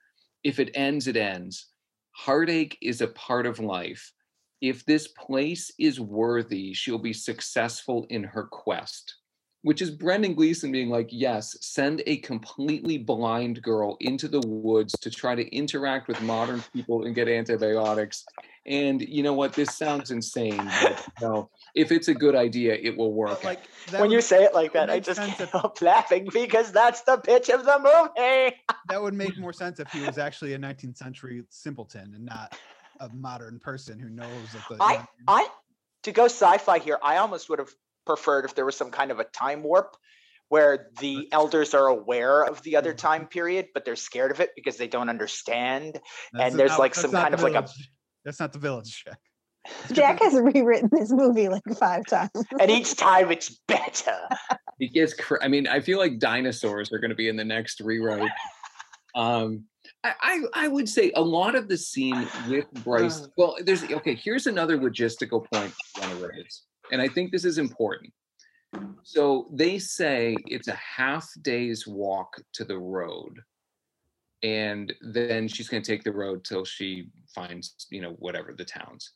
[0.43, 1.67] If it ends, it ends.
[2.11, 4.13] Heartache is a part of life."
[4.61, 9.17] if this place is worthy, she'll be successful in her quest.
[9.63, 14.93] Which is Brendan Gleeson being like, yes, send a completely blind girl into the woods
[14.99, 18.25] to try to interact with modern people and get antibiotics.
[18.65, 19.53] And you know what?
[19.53, 20.69] This sounds insane.
[20.81, 23.43] But no, if it's a good idea, it will work.
[23.43, 23.61] Like
[23.91, 26.71] when would, you say it like that that, I just can't if- help laughing because
[26.71, 28.55] that's the pitch of the movie.
[28.89, 32.57] that would make more sense if he was actually a 19th century simpleton and not
[32.99, 35.47] a modern person who knows that the I- you know, I
[36.03, 37.73] to go sci-fi here, I almost would have
[38.05, 39.95] preferred if there was some kind of a time warp
[40.49, 44.51] where the elders are aware of the other time period, but they're scared of it
[44.55, 45.99] because they don't understand.
[46.33, 47.69] that's and there's, not- like, some kind the of like a-
[48.23, 49.17] that's not the village check.
[49.93, 52.29] Jack has rewritten this movie like five times.
[52.59, 54.17] And each time it's better.
[54.79, 57.43] it gets cr- i mean i feel like dinosaurs are going to be in the
[57.43, 58.31] next rewrite
[59.15, 59.63] um
[60.03, 64.15] I, I i would say a lot of the scene with bryce well there's okay
[64.15, 68.13] here's another logistical point i want to raise and i think this is important.
[69.03, 73.39] So they say it's a half day's walk to the road
[74.41, 78.65] and then she's going to take the road till she finds you know whatever the
[78.65, 79.11] towns.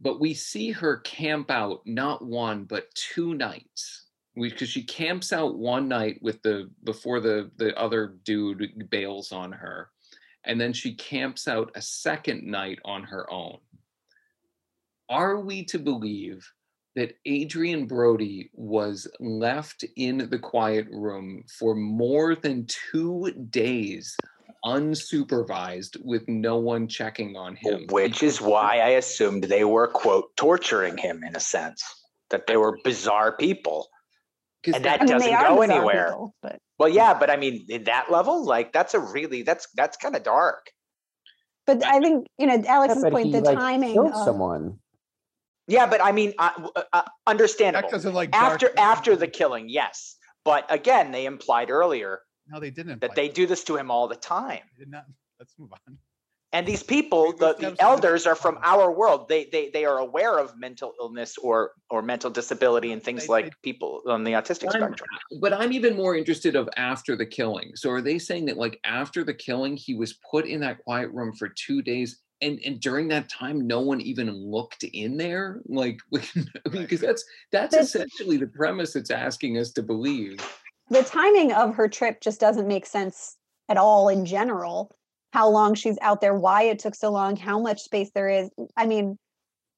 [0.00, 4.02] But we see her camp out not one but two nights.
[4.38, 9.50] Because she camps out one night with the before the the other dude bails on
[9.52, 9.90] her
[10.44, 13.58] and then she camps out a second night on her own.
[15.08, 16.46] Are we to believe
[16.96, 24.16] that Adrien Brody was left in the quiet room for more than two days
[24.64, 30.34] unsupervised with no one checking on him Which is why I assumed they were quote
[30.36, 31.84] torturing him in a sense.
[32.30, 33.88] That they were bizarre people.
[34.64, 36.06] 'Cause and that- that I mean, doesn't go anywhere.
[36.08, 39.68] people, but Well, yeah, but I mean, in that level, like that's a really that's
[39.76, 40.70] that's kind of dark.
[41.66, 44.78] but I think you know Alex's but point, the like timing killed of someone.
[45.68, 47.88] Yeah, but I mean, uh, w- uh, uh, understandable.
[47.88, 50.16] Because of like dark- After after the killing, yes.
[50.44, 53.00] But again, they implied earlier no, they didn't.
[53.00, 54.60] that they do this to him all the time.
[54.78, 55.04] They did not.
[55.40, 55.98] Let's move on.
[56.52, 59.28] And these people, the, the elders are from our world.
[59.28, 63.32] They they they are aware of mental illness or or mental disability and things They-
[63.32, 65.08] like they- people on the autistic I'm- spectrum.
[65.40, 67.72] but I'm even more interested of after the killing.
[67.74, 71.10] So are they saying that like after the killing, he was put in that quiet
[71.10, 75.60] room for two days, and and during that time, no one even looked in there?
[75.66, 76.20] Like, I
[76.70, 80.38] mean, because that's that's That's- essentially the premise it's asking us to believe.
[80.90, 83.36] the timing of her trip just doesn't make sense
[83.68, 84.90] at all in general.
[85.32, 88.48] How long she's out there, why it took so long, how much space there is.
[88.76, 89.18] I mean,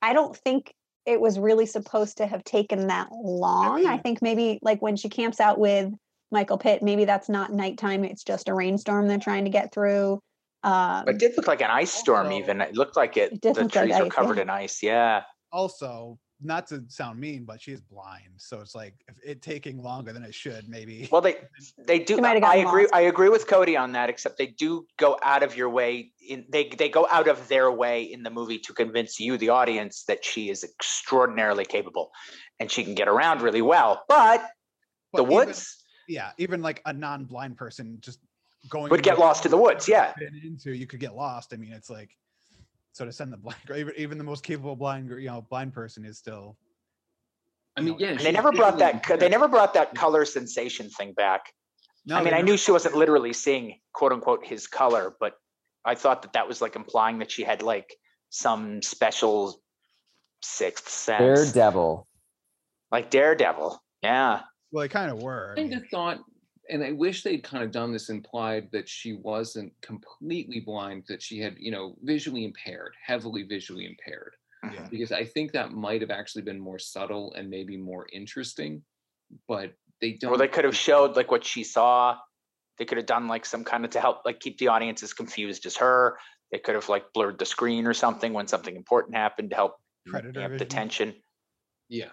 [0.02, 0.72] I don't think
[1.06, 3.86] it was really supposed to have taken that long.
[3.86, 5.90] I think maybe like when she camps out with
[6.30, 10.20] Michael Pitt, maybe that's not nighttime, it's just a rainstorm they're trying to get through.
[10.64, 12.26] Um, It did look like an ice storm.
[12.26, 13.32] Also- Even it looked like it.
[13.32, 14.42] It the look like trees were ice, covered yeah.
[14.42, 14.82] in ice.
[14.82, 15.22] Yeah.
[15.52, 18.30] Also, not to sound mean, but she's blind.
[18.36, 21.08] So it's like if it taking longer than it should, maybe.
[21.10, 21.36] Well, they
[21.86, 22.16] they do.
[22.16, 22.82] She might have I agree.
[22.82, 22.94] lost.
[22.94, 24.08] I agree with Cody on that.
[24.08, 26.12] Except they do go out of your way.
[26.28, 29.48] In they they go out of their way in the movie to convince you, the
[29.48, 32.10] audience, that she is extraordinarily capable,
[32.60, 34.04] and she can get around really well.
[34.08, 34.42] But
[35.12, 38.18] But the even- woods yeah, even like a non-blind person just
[38.68, 39.88] going would get lost in the woods.
[39.88, 40.12] Yeah.
[40.44, 41.52] into you could get lost.
[41.52, 42.10] I mean, it's like
[42.92, 45.72] so to send the blind, or even, even the most capable blind, you know, blind
[45.72, 46.56] person is still.
[47.76, 48.14] I mean, yeah.
[48.14, 49.04] They never brought that.
[49.06, 51.42] co- They never brought that color sensation thing back.
[52.06, 55.34] No, I mean, I knew she wasn't literally seeing quote unquote his color, but
[55.84, 57.94] I thought that that was like implying that she had like
[58.30, 59.60] some special
[60.42, 62.06] sixth sense, Daredevil.
[62.90, 63.80] like Daredevil.
[64.02, 64.40] Yeah.
[64.72, 65.52] Well, they kind of were.
[65.52, 66.18] I kind mean, of thought,
[66.70, 71.22] and I wish they'd kind of done this implied that she wasn't completely blind, that
[71.22, 74.34] she had, you know, visually impaired, heavily visually impaired.
[74.64, 74.86] Yeah.
[74.90, 78.82] Because I think that might have actually been more subtle and maybe more interesting,
[79.46, 80.32] but they don't.
[80.32, 82.16] Or they could have showed like what she saw.
[82.78, 85.12] They could have done like some kind of to help like keep the audience as
[85.12, 86.18] confused as her.
[86.52, 89.76] They could have like blurred the screen or something when something important happened to help
[90.06, 91.14] Predator amp the tension.
[91.88, 92.10] Yeah.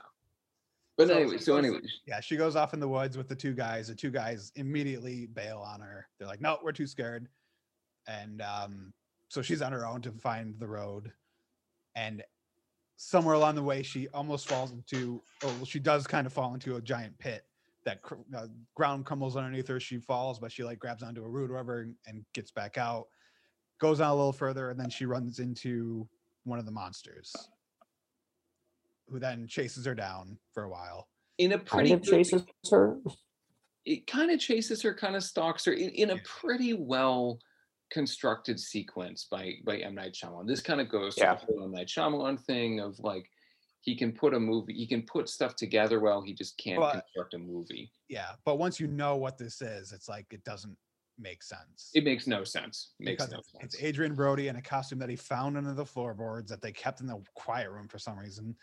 [0.97, 3.53] But So- anyway, so anyway, yeah, she goes off in the woods with the two
[3.53, 3.87] guys.
[3.89, 6.07] The two guys immediately bail on her.
[6.17, 7.27] They're like, "No, we're too scared,"
[8.07, 8.93] and um,
[9.27, 11.11] so she's on her own to find the road.
[11.95, 12.23] And
[12.97, 15.21] somewhere along the way, she almost falls into.
[15.43, 17.45] Oh, well, she does kind of fall into a giant pit.
[17.83, 19.79] That cr- uh, ground crumbles underneath her.
[19.79, 22.77] She falls, but she like grabs onto a root or whatever and, and gets back
[22.77, 23.07] out.
[23.79, 26.07] Goes on a little further, and then she runs into
[26.45, 27.33] one of the monsters,
[29.09, 31.07] who then chases her down for a while.
[31.37, 32.97] in a Kind pretty of good- chases her.
[33.85, 37.39] it kind of chases her, kind of stalks her in, in a pretty well
[37.91, 40.47] constructed sequence by by M Night Shyamalan.
[40.47, 41.35] This kind of goes to Yeah.
[41.35, 43.29] the whole M Night Shyamalan thing of like
[43.81, 46.21] he can put a movie, he can put stuff together well.
[46.23, 47.91] He just can't But- construct a movie.
[48.07, 50.77] yeah but once you know what this is it's like it doesn't
[51.17, 52.93] make sense It makes no sense.
[52.99, 53.75] Makes because no it's, sense.
[53.75, 57.01] it's adrien brody in a costume that he found under the floorboards that they kept
[57.01, 58.55] in the quiet room for some reason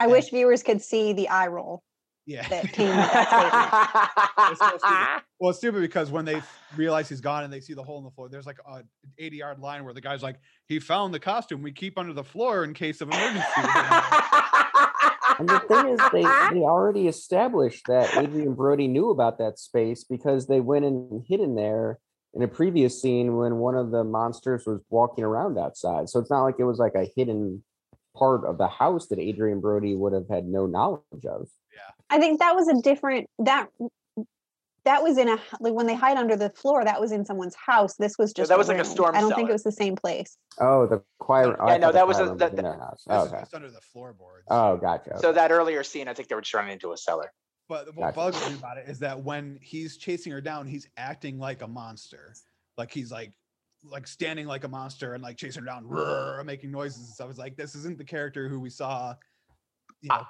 [0.00, 1.82] I And- wish viewers could see the eye roll
[2.26, 2.46] yeah.
[2.48, 3.10] that came with
[4.50, 5.22] It's so stupid.
[5.40, 6.40] well it's stupid because when they
[6.76, 8.82] realize he's gone and they see the hole in the floor there's like a
[9.18, 11.62] 80 yard line where the guy's like he found the costume.
[11.62, 13.44] We keep under the floor in case of emergency.
[15.36, 20.04] And the thing is, they, they already established that Adrien Brody knew about that space
[20.04, 21.98] because they went and hid in there
[22.34, 26.08] in a previous scene when one of the monsters was walking around outside.
[26.08, 27.64] So it's not like it was like a hidden
[28.16, 31.48] part of the house that Adrien Brody would have had no knowledge of.
[31.72, 31.80] Yeah.
[32.10, 33.68] I think that was a different that
[34.84, 36.84] that was in a like when they hide under the floor.
[36.84, 37.96] That was in someone's house.
[37.96, 38.92] This was just that was like a room.
[38.92, 40.36] storm I don't think it was the same place.
[40.60, 41.56] Oh, the quiet.
[41.58, 43.02] oh, I Yeah, no, that was a- room that- in their house.
[43.06, 43.38] this Oh, okay.
[43.40, 45.18] just under the floorboards Oh, gotcha.
[45.18, 47.32] so that earlier scene, I think they were just running into a cellar.
[47.66, 48.16] But what Gotcha.
[48.38, 51.66] bugs me about it is that when he's chasing her down, he's acting like a
[51.66, 52.34] monster.
[52.76, 53.32] Like he's like
[53.90, 57.30] like standing like a monster and like chasing her down, roar, making noises and stuff.
[57.30, 59.14] It's like this isn't the character who we saw.
[60.00, 60.26] You know,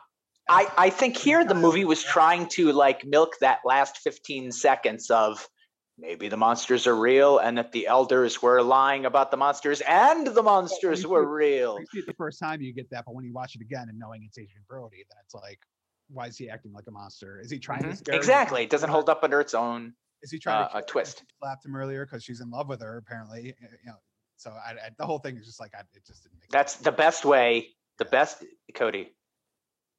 [0.48, 5.11] I, I think here the movie was trying to like milk that last 15 seconds
[5.11, 5.48] of
[5.96, 10.26] maybe the monsters are real and that the elders were lying about the monsters and
[10.26, 11.78] the monsters you were see- real.
[11.92, 14.22] see the first time you get that, but when you watch it again and knowing
[14.24, 15.61] it's Adrien Brody, then it's like,
[16.09, 17.40] why is he acting like a monster?
[17.40, 17.96] Is he trying to Mhm.
[17.96, 18.14] scare?
[18.16, 18.64] Exactly.
[18.64, 19.94] It doesn't hold up under its own.
[20.25, 21.18] Is he trying uh, to a kill her 'cause twist.
[21.20, 23.55] She slapped him earlier because she's in love with her, apparently.
[23.61, 23.97] You know,
[24.37, 26.72] so I, I, the whole thing is just like I, it just didn't make That's
[26.75, 26.85] sense.
[26.85, 27.68] the best way,
[27.99, 28.11] the Yeah.
[28.11, 28.43] best,
[28.75, 29.14] Cody.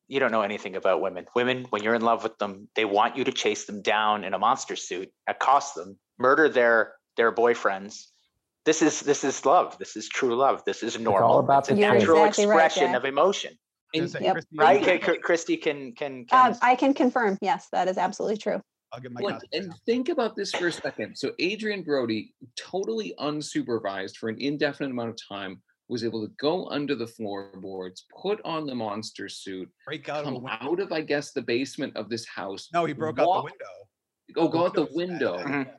[0.08, 1.26] You don't know anything about women.
[1.36, 4.34] Women, when you're in love with them, they want you to chase them down in
[4.34, 8.06] a monster suit, accost them, murder their their boyfriends.
[8.66, 9.78] This is this is love.
[9.78, 10.64] This is true love.
[10.66, 11.40] This is normal.
[11.40, 12.00] about it's a the chase.
[12.00, 12.96] natural exactly expression Jack.
[12.98, 13.54] of emotion.
[13.94, 14.34] And- Yep.
[14.34, 14.80] Christy, Right?
[14.80, 17.38] I'll K- get- K- Christy can can can Um, I can confirm.
[17.42, 18.62] Yes, that is absolutely true.
[18.96, 19.74] I'll get my Well, and now.
[19.86, 21.16] think about this for a second.
[21.18, 26.68] So Adrien Brody, totally unsupervised for an indefinite amount of time, was able to go
[26.70, 30.50] under the floorboards, put on the monster suit, break out of come window.
[30.62, 32.70] out of, I guess, the basement of this house.
[32.74, 34.46] No, he broke out walk- the window.
[34.48, 35.46] Oh, go out the Windows bad.
[35.46, 35.66] window.
[35.68, 35.76] Mhm.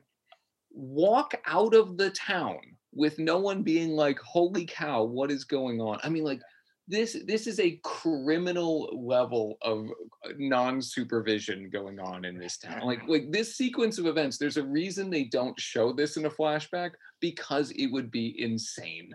[0.71, 2.59] walk out of the town
[2.93, 6.39] with no one being like holy cow what is going on i mean like
[6.87, 9.87] this this is a criminal level of
[10.25, 14.63] uh, non-supervision going on in this town like like this sequence of events there's a
[14.63, 19.09] reason they don't show this in a flashback because it would be insane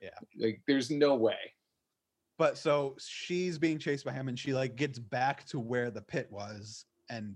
[0.00, 0.10] Yeah.
[0.40, 1.36] like there's no way
[2.38, 6.02] But so she's being chased by him and she like gets back to where the
[6.02, 7.34] pit was and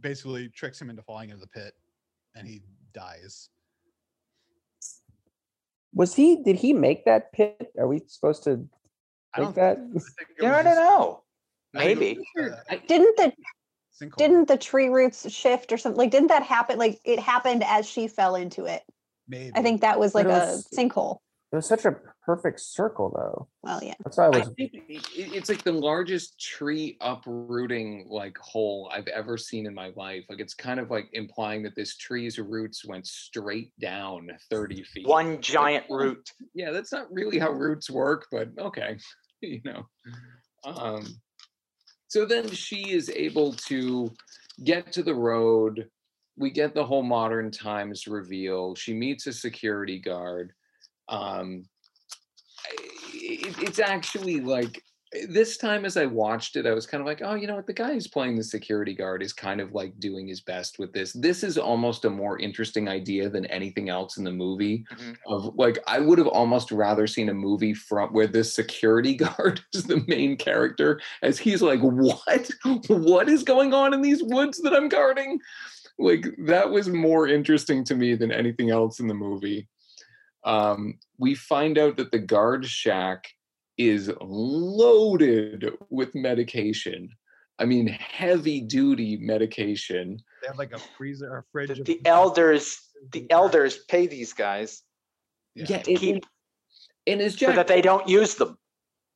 [0.00, 1.74] basically tricks him into falling into the pit
[2.36, 2.62] and he
[2.94, 3.48] dies.
[5.94, 6.42] Was he?
[6.42, 7.72] Did he make that pit?
[7.78, 8.66] Are we supposed to
[9.34, 9.78] I don't think that?
[9.78, 11.22] I think Yeah, uh, I don't know.
[11.74, 12.18] Maybe.
[12.68, 13.32] I- Didn't the
[14.00, 14.16] Sinkhole.
[14.16, 15.98] didn't the tree roots shift or something?
[15.98, 16.78] Like, didn't that happen?
[16.78, 18.82] Like, it happened as she fell into it.
[19.28, 21.18] maybe I think that was like it a sinkhole.
[21.52, 23.48] It was such a perfect circle, though.
[23.62, 23.92] Well, yeah.
[24.02, 24.48] That's why I I was.
[24.56, 29.74] think it- it- it's like the largest tree uprooting like hole I've ever seen in
[29.74, 30.24] my life.
[30.30, 35.06] Like it's kind of like implying that this tree's roots went straight down 30 feet.
[35.06, 36.30] One giant root.
[36.54, 38.98] Yeah, that's not really how roots work, but okay,
[39.48, 39.86] you know.
[40.64, 41.06] Um,
[42.08, 44.12] so then she is able to
[44.64, 45.88] get to the road.
[46.36, 48.74] We get the whole modern times reveal.
[48.74, 50.52] She meets a security guard.
[51.08, 51.64] Um,
[53.12, 54.82] it, it's actually like
[55.28, 57.66] this time as I watched it, I was kind of like, oh, you know what?
[57.66, 60.92] The guy who's playing the security guard is kind of like doing his best with
[60.92, 61.12] this.
[61.12, 64.84] This is almost a more interesting idea than anything else in the movie.
[64.94, 65.16] Mhm.
[65.26, 69.60] Of like, I would have almost rather seen a movie from where this security guard
[69.74, 72.50] is the main character, as he's like, what?
[72.88, 75.40] What is going on in these woods that I'm guarding?
[75.98, 79.68] Like that was more interesting to me than anything else in the movie
[80.44, 83.28] um, we find out that the guard shack
[83.88, 87.10] is loaded with medication.
[87.58, 90.18] I mean, heavy duty medication.
[90.40, 91.68] they have like a freezer or fridge.
[91.76, 92.80] The, the elders,
[93.12, 94.82] the elders pay these guys
[95.54, 95.82] Yeah, Yeah.
[95.88, 96.26] and, keep
[97.06, 98.56] and as so Jack, that they don't use them.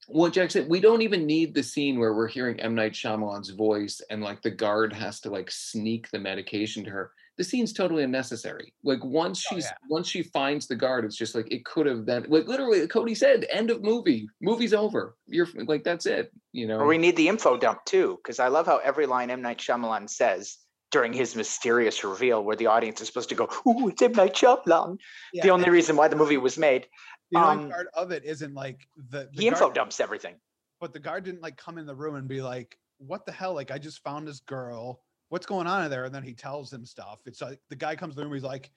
[0.08, 3.50] well, Jack said, we don't even need the scene where we're hearing M Night Shyamalan's
[3.50, 7.12] voice and like the guard has to like sneak the medication to her.
[7.39, 8.72] The scene's totally unnecessary.
[8.82, 9.74] Like once Oh, she's yeah.
[9.91, 13.14] once she finds the guard, it's just like it could have then like literally Cody
[13.14, 14.26] said, end of movie.
[14.41, 15.16] Movie's over.
[15.28, 16.32] You're like that's it.
[16.53, 16.78] You know.
[16.78, 19.59] Or we need the info dump too, because I love how every line M Night
[19.59, 20.57] Shyamalan says
[20.93, 24.34] during his mysterious reveal, where the audience is supposed to go, "Ooh, it's M Night
[24.34, 24.99] Shyamalan."
[25.34, 26.87] Yeah, the only reason why the movie was made,
[27.32, 28.80] the annoying um, part of it isn't like
[29.11, 30.37] the, the he info dumps everything.
[30.80, 33.53] but the guard didn't like come in the room and be like, "What the hell?
[33.55, 35.03] Like, I just found this girl.
[35.28, 37.20] What's going on in there?" And then he tells him stuff.
[37.26, 38.34] It's like the guy comes to the room.
[38.34, 38.70] He's like,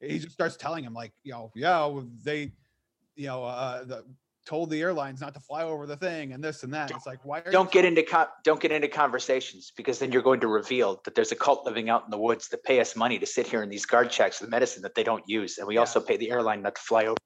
[0.00, 1.90] he just starts telling him like, you know, yeah,
[2.22, 2.52] they,
[3.16, 4.04] you know, uh, the,
[4.44, 6.90] told the airlines not to fly over the thing and this and that.
[6.90, 10.20] It's like, why are Don't get into co- don't get into conversations because then you're
[10.20, 12.94] going to reveal that there's a cult living out in the woods that pay us
[12.94, 15.66] money to sit here in these guard checks with medicine that they don't use, and
[15.66, 15.80] we Yeah.
[15.80, 17.16] also pay the airline not to fly over.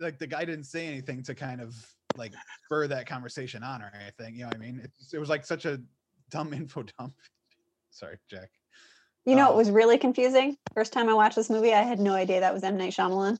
[0.00, 1.74] like the guy didn't say anything to kind of
[2.16, 2.32] like
[2.66, 4.34] spur that conversation on or anything.
[4.36, 4.80] You know what I mean?
[4.84, 5.80] It's, it was like such a
[6.30, 7.14] dumb info dump.
[7.90, 8.50] Sorry, Jack.
[9.24, 9.50] You know, Oh.
[9.50, 10.56] it um, was really confusing.
[10.74, 13.36] First time I watched this movie, I had no idea that was M Night Shyamalan.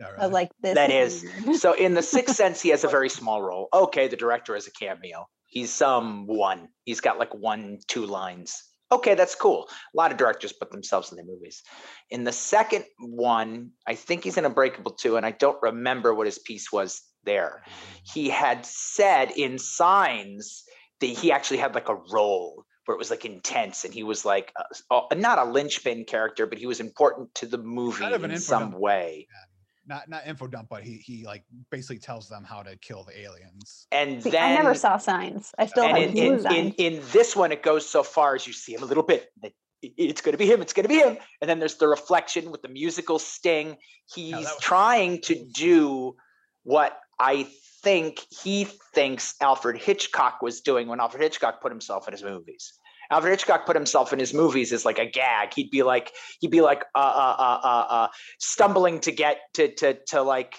[0.00, 1.74] Yeah, I was like, "This That is weird." so.
[1.74, 3.68] In the Sixth Sense, he has a very small role.
[3.72, 5.28] Okay, the director has a cameo.
[5.46, 6.68] He's some one.
[6.84, 8.62] He's got like one, two lines.
[8.90, 9.68] Okay, that's cool.
[9.70, 11.62] A lot of directors put themselves in their movies.
[12.10, 16.26] In the second one, I think he's in Unbreakable too, and I don't remember what
[16.26, 17.62] his piece was there.
[17.64, 17.72] Mm.
[18.12, 20.64] He had said in Signs
[21.00, 24.24] that he actually had like a role where it was like intense, and he was
[24.24, 24.52] like
[24.90, 28.38] a, a- not a linchpin character, but he was important to the movie of in
[28.38, 28.78] some dump.
[28.78, 29.28] way.
[29.86, 33.18] not not info dump, but he he like basically tells them how to kill the
[33.20, 33.86] aliens.
[33.92, 35.52] And See, then I never saw signs.
[35.58, 38.34] I still and have in, blue in, in, in this one it goes so far
[38.34, 39.52] as you see him a little bit that
[39.82, 42.52] it's going to be him it's going to be him and then there's the reflection
[42.52, 43.76] with the musical sting
[44.14, 46.14] he's that was- trying to do
[46.62, 47.46] what i
[47.82, 48.64] think he
[48.94, 52.72] thinks alfred hitchcock was doing when alfred hitchcock put himself in his movies.
[53.10, 55.52] Alfred hitchcock put himself in his movies as like a gag.
[55.54, 58.08] He'd be like he'd be like uh uh uh uh, uh
[58.38, 60.54] stumbling to get to to to like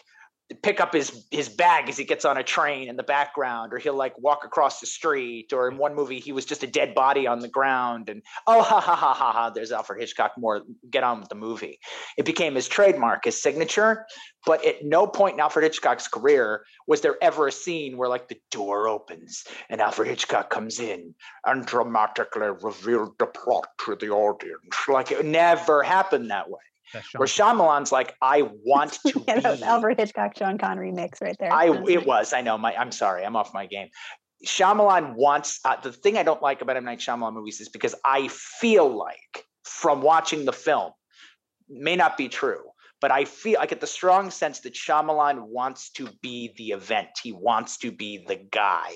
[0.62, 3.78] pick up his his bag as he gets on a train in the background or
[3.78, 6.94] he'll like walk across the street or in one movie he was just a dead
[6.94, 10.62] body on the ground and oh ha ha ha ha ha there's alfred hitchcock more
[10.90, 11.80] get on with the movie.
[12.18, 14.06] It became his trademark his signature
[14.46, 18.28] but at no point in alfred hitchcock's career was there ever a scene where like
[18.28, 21.16] the door opens and alfred hitchcock comes in
[21.46, 24.76] and dramatically revealed the plot to the audience.
[24.90, 26.60] Like it never happened that way
[27.16, 30.92] where Sean Shyamalan's like, I want to yeah, that was be Alfred Hitchcock, Sean Connery
[30.92, 31.54] mix right there.
[31.54, 32.34] I That's it was.
[32.34, 32.58] I know.
[32.58, 33.26] My I'm sorry.
[33.26, 33.90] I'm off my game.
[34.46, 37.96] Shyamalan wants uh, the thing I don't like about M Night Shyamalan movies is because
[38.06, 40.92] I feel like from watching the film
[41.70, 42.62] may not be true,
[43.00, 47.10] but I feel I get the strong sense that Shyamalan wants to be the event.
[47.22, 48.92] He wants to be the guy.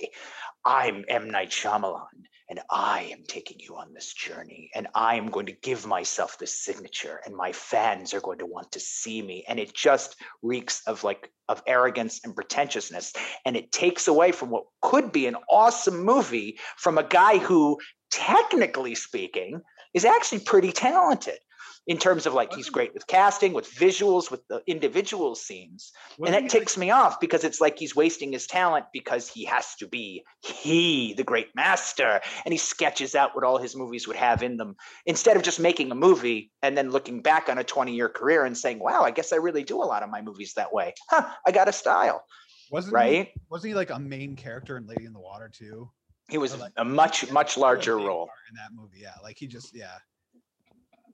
[0.66, 2.08] I'm M Night Shyamalan,
[2.50, 6.38] and I am taking you on this journey, and I am going to give myself
[6.38, 10.16] this signature, and my fans are going to want to see me, and it just
[10.42, 13.14] reeks of like of arrogance and pretentiousness,
[13.46, 17.78] and it takes away from what could be an awesome movie from a guy who,
[18.12, 19.62] technically speaking,
[19.94, 21.40] is actually pretty talented.
[21.88, 25.94] In terms of like he's great with casting, with visuals, with the individual scenes.
[26.18, 29.46] And that like- ticks me off because it's like he's wasting his talent because he
[29.46, 32.20] has to be he, the great master.
[32.46, 35.60] And he sketches out what all his movies would have in them instead of just
[35.60, 39.04] making a movie and then looking back on a 20 year career and saying, wow,
[39.04, 40.94] I guess I really do a lot of my movies that way.
[41.10, 42.26] Huh, I got a style,
[42.70, 43.28] wasn't right?
[43.34, 45.90] He, wasn't he like a main character in Lady in the Water too?
[46.30, 48.30] He was like, a much, much larger role.
[48.50, 49.00] in that movie.
[49.00, 49.94] Yeah, like he just yeah.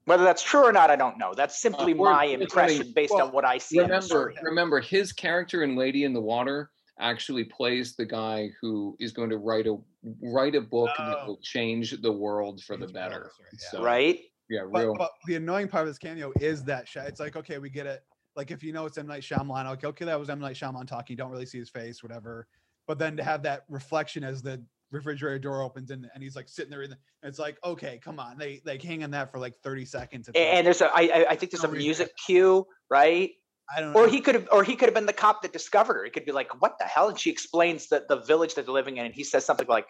[0.06, 1.34] Whether that's true or not, I don't know.
[1.34, 2.74] That's uh, simply we're- my it's funny.
[2.74, 3.80] impression based Well, on what I see.
[3.80, 8.96] on remember remember his character in lady in the water actually plays the guy who
[9.00, 9.78] is going to write a
[10.22, 11.28] write a book that Oh.
[11.28, 13.70] will change the world for the Change the world, better right, yeah.
[13.72, 14.20] so right?
[14.50, 17.36] yeah But, real but the annoying part of this cameo is that sh- it's like
[17.38, 18.04] okay, we get it.
[18.36, 20.88] Like if you know it's M Night Shyamalan, okay, okay, that was M Night Shyamalan
[20.88, 21.14] talking.
[21.14, 22.48] You don't really see his face, whatever.
[22.88, 24.62] But then to have that reflection as the
[24.94, 28.20] refrigerator door opens and, and he's like sitting there, in the, it's like okay, come
[28.20, 30.30] on, they like hang on that for like thirty seconds.
[30.30, 33.32] It's A- like, And there's a, I, I- think there's a music cue, right?
[33.76, 34.12] I don't Or know.
[34.12, 36.04] he could have, or he could have been the cop that discovered her.
[36.06, 38.74] He could be like, "What the hell?" And she explains that the village that they're
[38.74, 39.88] living in, and he says something like,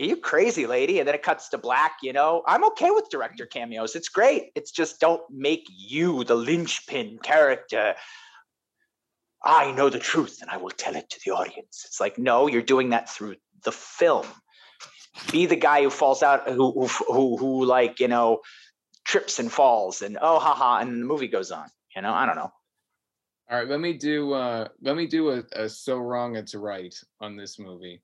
[0.00, 1.96] "Are you crazy, lady?" And then it cuts to black.
[2.02, 3.96] You know, I'm okay with director cameos.
[3.96, 4.52] It's great.
[4.54, 7.96] It's just don't make you the linchpin character.
[9.44, 11.84] I know the truth, and I will tell it to the audience.
[11.86, 14.26] It's like, no, you're doing that through the film.
[15.32, 18.40] Be the guy who falls out, who who who, who like you know
[19.04, 21.68] trips and falls, and oh haha, and the movie goes on.
[21.94, 22.52] You know, I don't know.
[23.50, 26.94] all right let me do uh let me do a, a so wrong it's right
[27.20, 28.02] on this movie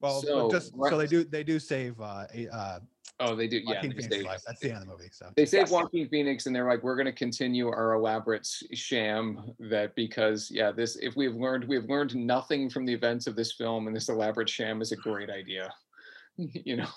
[0.00, 2.78] well, so, just so they do they do save uh, a, uh
[3.20, 4.40] oh they do yeah Joaquin they Phoenix's save.
[4.46, 5.08] That's the end of the movie.
[5.12, 5.70] So they save Yes.
[5.70, 10.72] Joaquin Phoenix and they're like we're going to continue our elaborate sham that because yeah
[10.72, 14.08] this if we've learned we've learned nothing from the events of this film and this
[14.08, 15.72] elaborate sham is a great idea
[16.36, 16.88] you know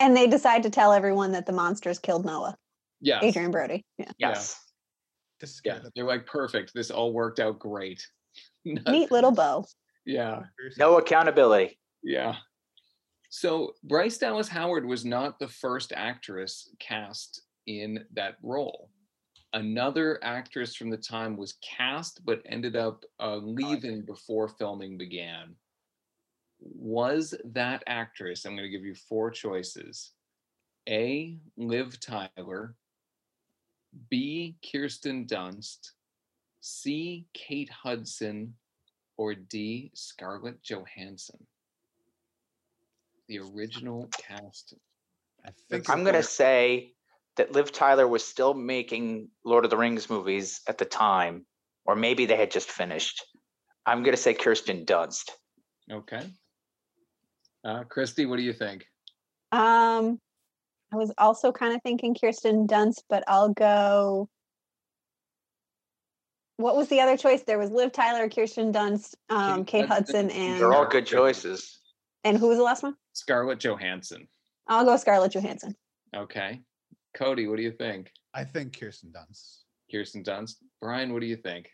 [0.00, 2.56] And they decide to tell everyone that the monsters killed Noah,
[3.00, 3.84] yeah Adrien Brody.
[3.98, 4.10] Yeah.
[4.18, 4.28] Yeah.
[4.30, 4.58] Yes.
[5.40, 8.06] just scare yeah they're like perfect this all worked out great
[8.64, 9.64] Neat little bow.
[10.06, 10.44] yeah
[10.78, 11.78] No accountability.
[12.02, 12.36] yeah
[13.28, 18.90] so bryce dallas howard was not the first actress cast in that role.
[19.52, 25.54] Another actress from the time was cast but ended up uh, leaving before filming began.
[26.60, 30.12] Was that actress i'm going to give you four choices
[30.88, 32.74] a liv tyler
[34.10, 35.92] b kirsten dunst
[36.60, 38.54] c kate hudson
[39.16, 41.46] or d scarlett johansson
[43.28, 44.74] the original cast
[45.44, 46.92] I think I'm gonna say
[47.36, 51.46] that Liv Tyler was still making Lord of the Rings movies at the time,
[51.84, 53.24] or maybe they had just finished.
[53.86, 55.30] I'm gonna say Kirsten Dunst.
[55.90, 56.22] okay
[57.64, 58.84] uh, christy what do you think
[59.52, 60.18] Um,
[60.92, 64.28] I was also kind of thinking Kirsten Dunst, but I'll go.
[66.56, 67.42] What was the other choice?
[67.42, 71.77] There was Liv Tyler, Kirsten Dunst, um, Kate Hudson, Hudson, and They're all good choices.
[72.24, 72.94] And who was the last one?
[73.12, 74.28] scarlett johansson
[74.70, 75.74] I'll go Scarlett Johansson.
[76.14, 76.60] okay
[77.16, 79.62] cody what do you think I think Kirsten Dunst.
[79.90, 81.70] kirsten dunst brian what do you think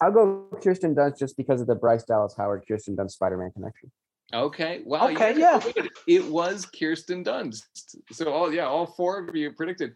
[0.00, 3.50] I'll go Kirsten Dunst just because of the Bryce Dallas Howard Kirsten Dunst Spider Man
[3.50, 3.92] connection.
[4.32, 4.80] Okay.
[4.84, 5.08] Wow.
[5.10, 5.60] Okay, yeah.
[5.74, 5.90] good.
[6.06, 7.62] It was Kirsten Dunst.
[8.12, 9.92] So all yeah, all four of you predicted.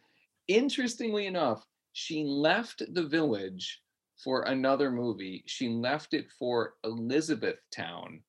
[0.49, 3.81] Interestingly enough, she left the village
[4.25, 5.45] for another movie.
[5.47, 8.23] She left it for Elizabethtown,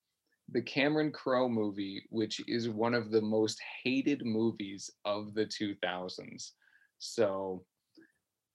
[0.51, 6.51] the Cameron Crowe movie, which is one of the most hated movies of the 2000s.
[6.99, 7.63] So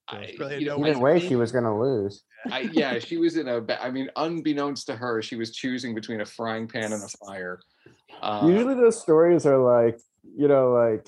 [0.08, 2.24] I, really you know, no I Either way, she was going to lose.
[2.50, 3.60] I, yeah, she was in a.
[3.60, 7.08] ba- I mean, unbeknownst to her, she was choosing between a frying pan and a
[7.26, 7.60] fire.
[8.22, 9.98] Uh, Usually, those stories are like,
[10.36, 11.06] you know, like,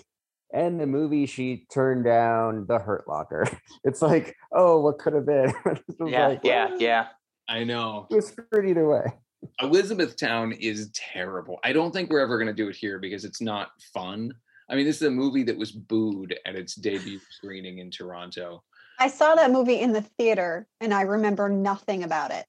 [0.52, 3.46] and the movie she turned down the Hurt Locker.
[3.84, 5.52] It's like, oh, what could have been?
[6.06, 7.06] Yeah, like, yeah, well, yeah.
[7.48, 9.12] I know It was screwed either way.
[9.60, 11.58] Elizabethtown is terrible.
[11.64, 14.32] I don't think we're ever going to do it here because it's not fun.
[14.68, 18.62] I mean, this is a movie that was booed at its debut screening in Toronto.
[18.98, 22.46] I saw that movie in the theater, and I remember nothing about it.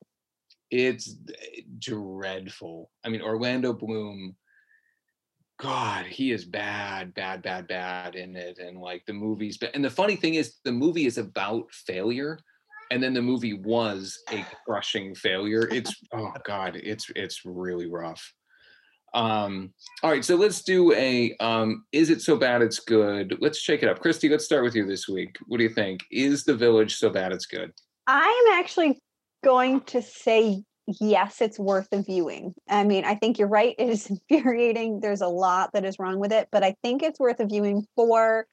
[0.70, 2.92] It's eh, dreadful.
[3.04, 4.36] I mean, Orlando Bloom,
[5.60, 8.58] God, he is bad, bad, bad, bad in it.
[8.58, 12.40] And like the movie's, but and the funny thing is, the movie is about failure.
[12.92, 15.68] And then the movie was a crushing failure.
[15.72, 18.22] It's oh god, it's it's really rough.
[19.14, 23.38] Um, all right, so let's do a um, is it so bad it's good?
[23.40, 24.00] Let's shake it up.
[24.00, 25.38] Christy, let's start with you this week.
[25.48, 26.02] What do you think?
[26.12, 27.72] Is the village so bad it's good?
[28.08, 29.00] I am actually
[29.44, 32.54] going to say yes, it's worth a viewing.
[32.68, 33.76] I mean, I think you're right.
[33.78, 35.00] It is infuriating.
[35.00, 37.86] There's a lot that is wrong with it, but I think it's worth a viewing
[37.96, 38.48] for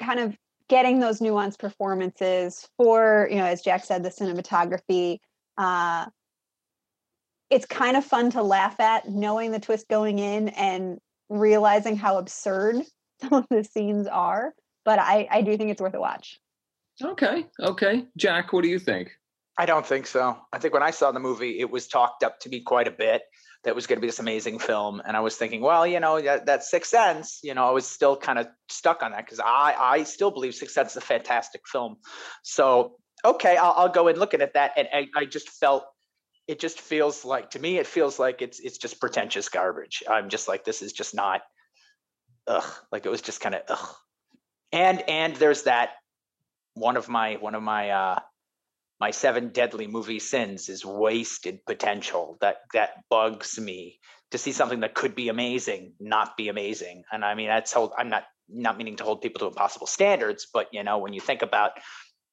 [0.00, 0.36] kind of
[0.68, 5.18] getting those nuanced performances for, you know, as Jack said, the cinematography.
[5.56, 6.06] Uh,
[7.50, 10.98] it's kind of fun to laugh at knowing the twist going in and
[11.30, 12.76] realizing how absurd
[13.20, 14.52] some of the scenes are.
[14.84, 16.38] But I, I do think it's worth a watch.
[17.02, 18.06] Okay, okay.
[18.16, 19.10] Jack, what do you think?
[19.58, 20.38] I don't think so.
[20.52, 22.92] I think when I saw the movie, it was talked up to me quite a
[22.92, 23.22] bit
[23.64, 26.20] that was going to be this amazing film, and I was thinking, well, you know,
[26.20, 29.40] that, that Sixth Sense, you know, I was still kind of stuck on that because
[29.40, 31.96] I I still believe Sixth Sense is a fantastic film.
[32.44, 32.94] So
[33.24, 35.84] okay, I'll, I'll go in looking at that, and I, I just felt
[36.46, 40.04] it just feels like to me it feels like it's it's just pretentious garbage.
[40.08, 41.40] I'm just like this is just not,
[42.46, 43.94] ugh, like it was just kind of ugh,
[44.72, 45.90] and and there's that
[46.74, 48.18] one of my one of my uh
[49.00, 53.98] my seven deadly movie sins is wasted potential that that bugs me
[54.30, 57.04] to see something that could be amazing not be amazing.
[57.12, 60.68] And i mean that's i'm not not meaning to hold people to impossible standards but
[60.72, 61.72] you know when you think about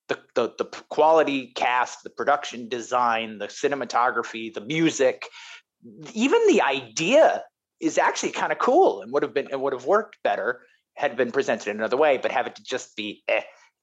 [0.08, 5.26] the, the the quality cast the production design the cinematography the music
[6.14, 7.44] even the idea
[7.80, 10.62] is actually kind of cool and would have been and would have worked better
[10.96, 13.42] had been presented in another way but have it just be eh,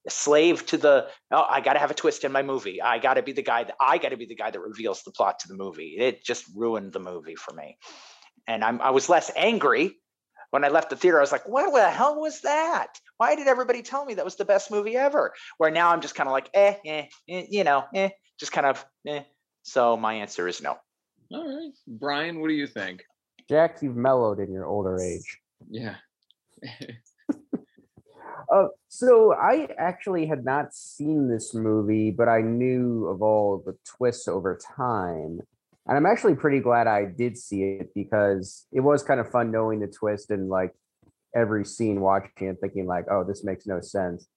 [0.09, 3.15] slave to the oh i got to have a twist in my movie i got
[3.15, 5.39] to be the guy that i got to be the guy that reveals the plot
[5.39, 7.77] to the movie it just ruined the movie for me
[8.49, 9.97] and i'm i was less angry
[10.51, 12.89] when i left the theater i was like what the hell was that
[13.19, 16.17] why did everybody tell me that was the best movie ever where now i'm just
[16.17, 18.09] kind of like eh, eh, eh you know eh
[18.41, 19.23] just kind of eh
[19.63, 20.77] so my answer is no
[21.33, 21.73] All right.
[21.87, 23.05] Brian, what do you think?
[23.49, 25.39] Jack, you've mellowed in your older age.
[25.71, 25.95] Yeah.
[28.53, 33.75] Uh, so I actually had not seen this movie, but I knew of all the
[33.85, 35.41] twists over time.
[35.87, 39.51] And I'm actually pretty glad I did see it because it was kind of fun
[39.51, 40.75] knowing the twist and like
[41.35, 44.29] every scene watching it thinking like, oh, this makes no sense.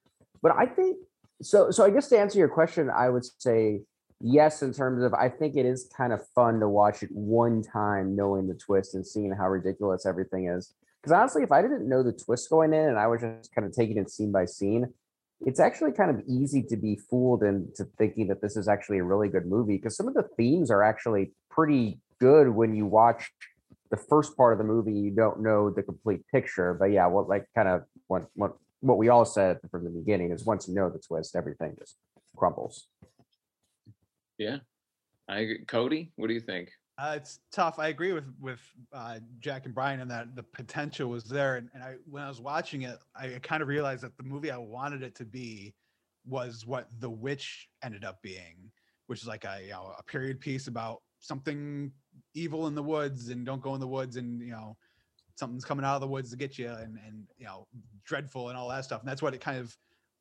[0.42, 0.98] But I think
[1.42, 3.82] so so I guess to answer your question, I would say
[4.22, 7.62] yes, in terms of I think it is kind of fun to watch it one
[7.62, 10.74] time knowing the twist and seeing how ridiculous everything is.
[11.06, 13.68] Because honestly, if I didn't know the twist going in and I was just kind
[13.68, 14.92] of taking it scene by scene,
[15.42, 19.04] it's actually kind of easy to be fooled into thinking that this is actually a
[19.04, 23.30] really good movie because some of the themes are actually pretty good when you watch
[23.92, 27.30] the first part of the movie you don't know the complete picture but yeah what
[27.30, 30.74] like kind of what what what we all said from the beginning is once you
[30.74, 31.98] know the twist everything just
[32.36, 32.88] crumbles
[34.40, 34.58] Yeah.
[35.28, 35.66] I agree.
[35.66, 36.70] Cody, what do you think?
[36.98, 37.78] Uh, it's tough.
[37.78, 38.62] I agree with with
[38.94, 42.30] uh, Jack and Brian in that the potential was there, and, and I when I
[42.30, 45.74] was watching it, I kind of realized that the movie I wanted it to be
[46.26, 48.72] was what The Witch ended up being,
[49.08, 51.92] which is like a you know a period piece about something
[52.34, 54.78] evil in the woods and don't go in the woods and you know
[55.36, 57.68] something's coming out of the woods to get you and and you know
[58.06, 59.76] dreadful and all that stuff and that's what it kind of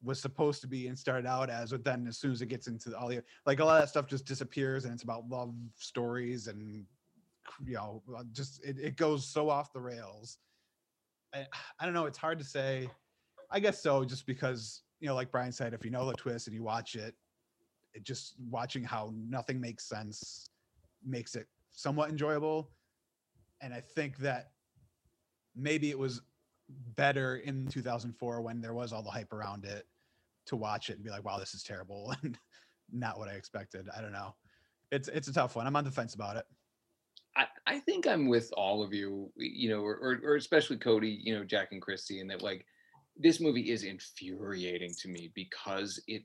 [0.05, 2.67] was supposed to be and started out as but then as soon as it gets
[2.67, 5.55] into all the like a lot of that stuff just disappears and it's about love
[5.77, 6.85] stories and
[7.65, 10.39] you know uh, just it, it goes so off the rails.
[11.35, 11.47] I,
[11.81, 12.89] I don't know it's hard to say.
[13.51, 16.47] I guess so just because you know like brian said if you know the twist
[16.47, 17.15] and you watch it
[17.93, 20.51] it just watching how nothing makes sense
[21.05, 22.71] makes it somewhat enjoyable.
[23.61, 24.51] And i think that
[25.57, 26.21] maybe it was
[26.97, 29.87] better in 2004 when there was all the hype around it
[30.47, 32.39] to watch it and be like wow this is terrible and
[32.93, 34.35] not what i expected i don't know
[34.91, 36.45] it's it's a tough one i'm on the fence about it
[37.37, 41.21] I, I think I'm with all of you, you know, or, or, or especially Cody,
[41.21, 42.65] you know, Jack and Christy, and that like
[43.17, 46.23] this movie is infuriating to me because it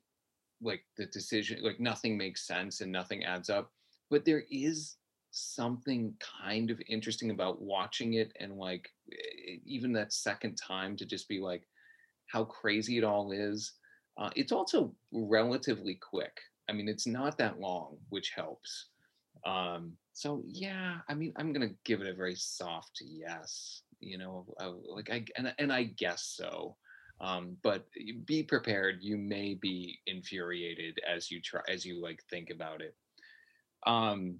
[0.61, 3.71] like the decision, like nothing makes sense and nothing adds up.
[4.09, 4.97] But there is
[5.31, 8.89] something kind of interesting about watching it and like
[9.65, 11.67] even that second time to just be like
[12.27, 13.73] how crazy it all is.
[14.19, 16.37] Uh, it's also relatively quick.
[16.69, 18.89] I mean, it's not that long, which helps.
[19.45, 23.81] Um, so yeah, I mean, I'm gonna give it a very soft yes.
[24.01, 26.75] You know, uh, like I and and I guess so.
[27.21, 27.85] Um, but
[28.25, 28.97] be prepared.
[29.01, 32.95] You may be infuriated as you try as you like think about it.
[33.87, 34.39] Um,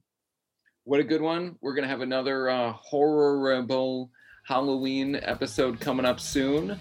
[0.84, 1.58] what a good one!
[1.62, 4.12] We're gonna have another uh, horrible
[4.44, 6.78] Halloween episode coming up soon.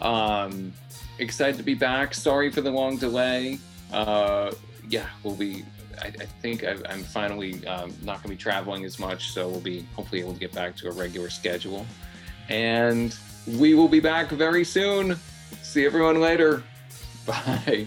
[0.00, 0.72] Um,
[1.20, 2.14] excited to be back.
[2.14, 3.58] Sorry for the long delay.
[3.92, 4.52] Uh,
[4.88, 5.64] yeah, we'll be
[6.00, 9.48] I, I think I, I'm finally um, not going to be traveling as much, so
[9.48, 11.86] we'll be hopefully able to get back to a regular schedule.
[12.48, 13.16] And
[13.46, 15.16] we will be back very soon.
[15.62, 16.62] See everyone later.
[17.26, 17.86] Bye.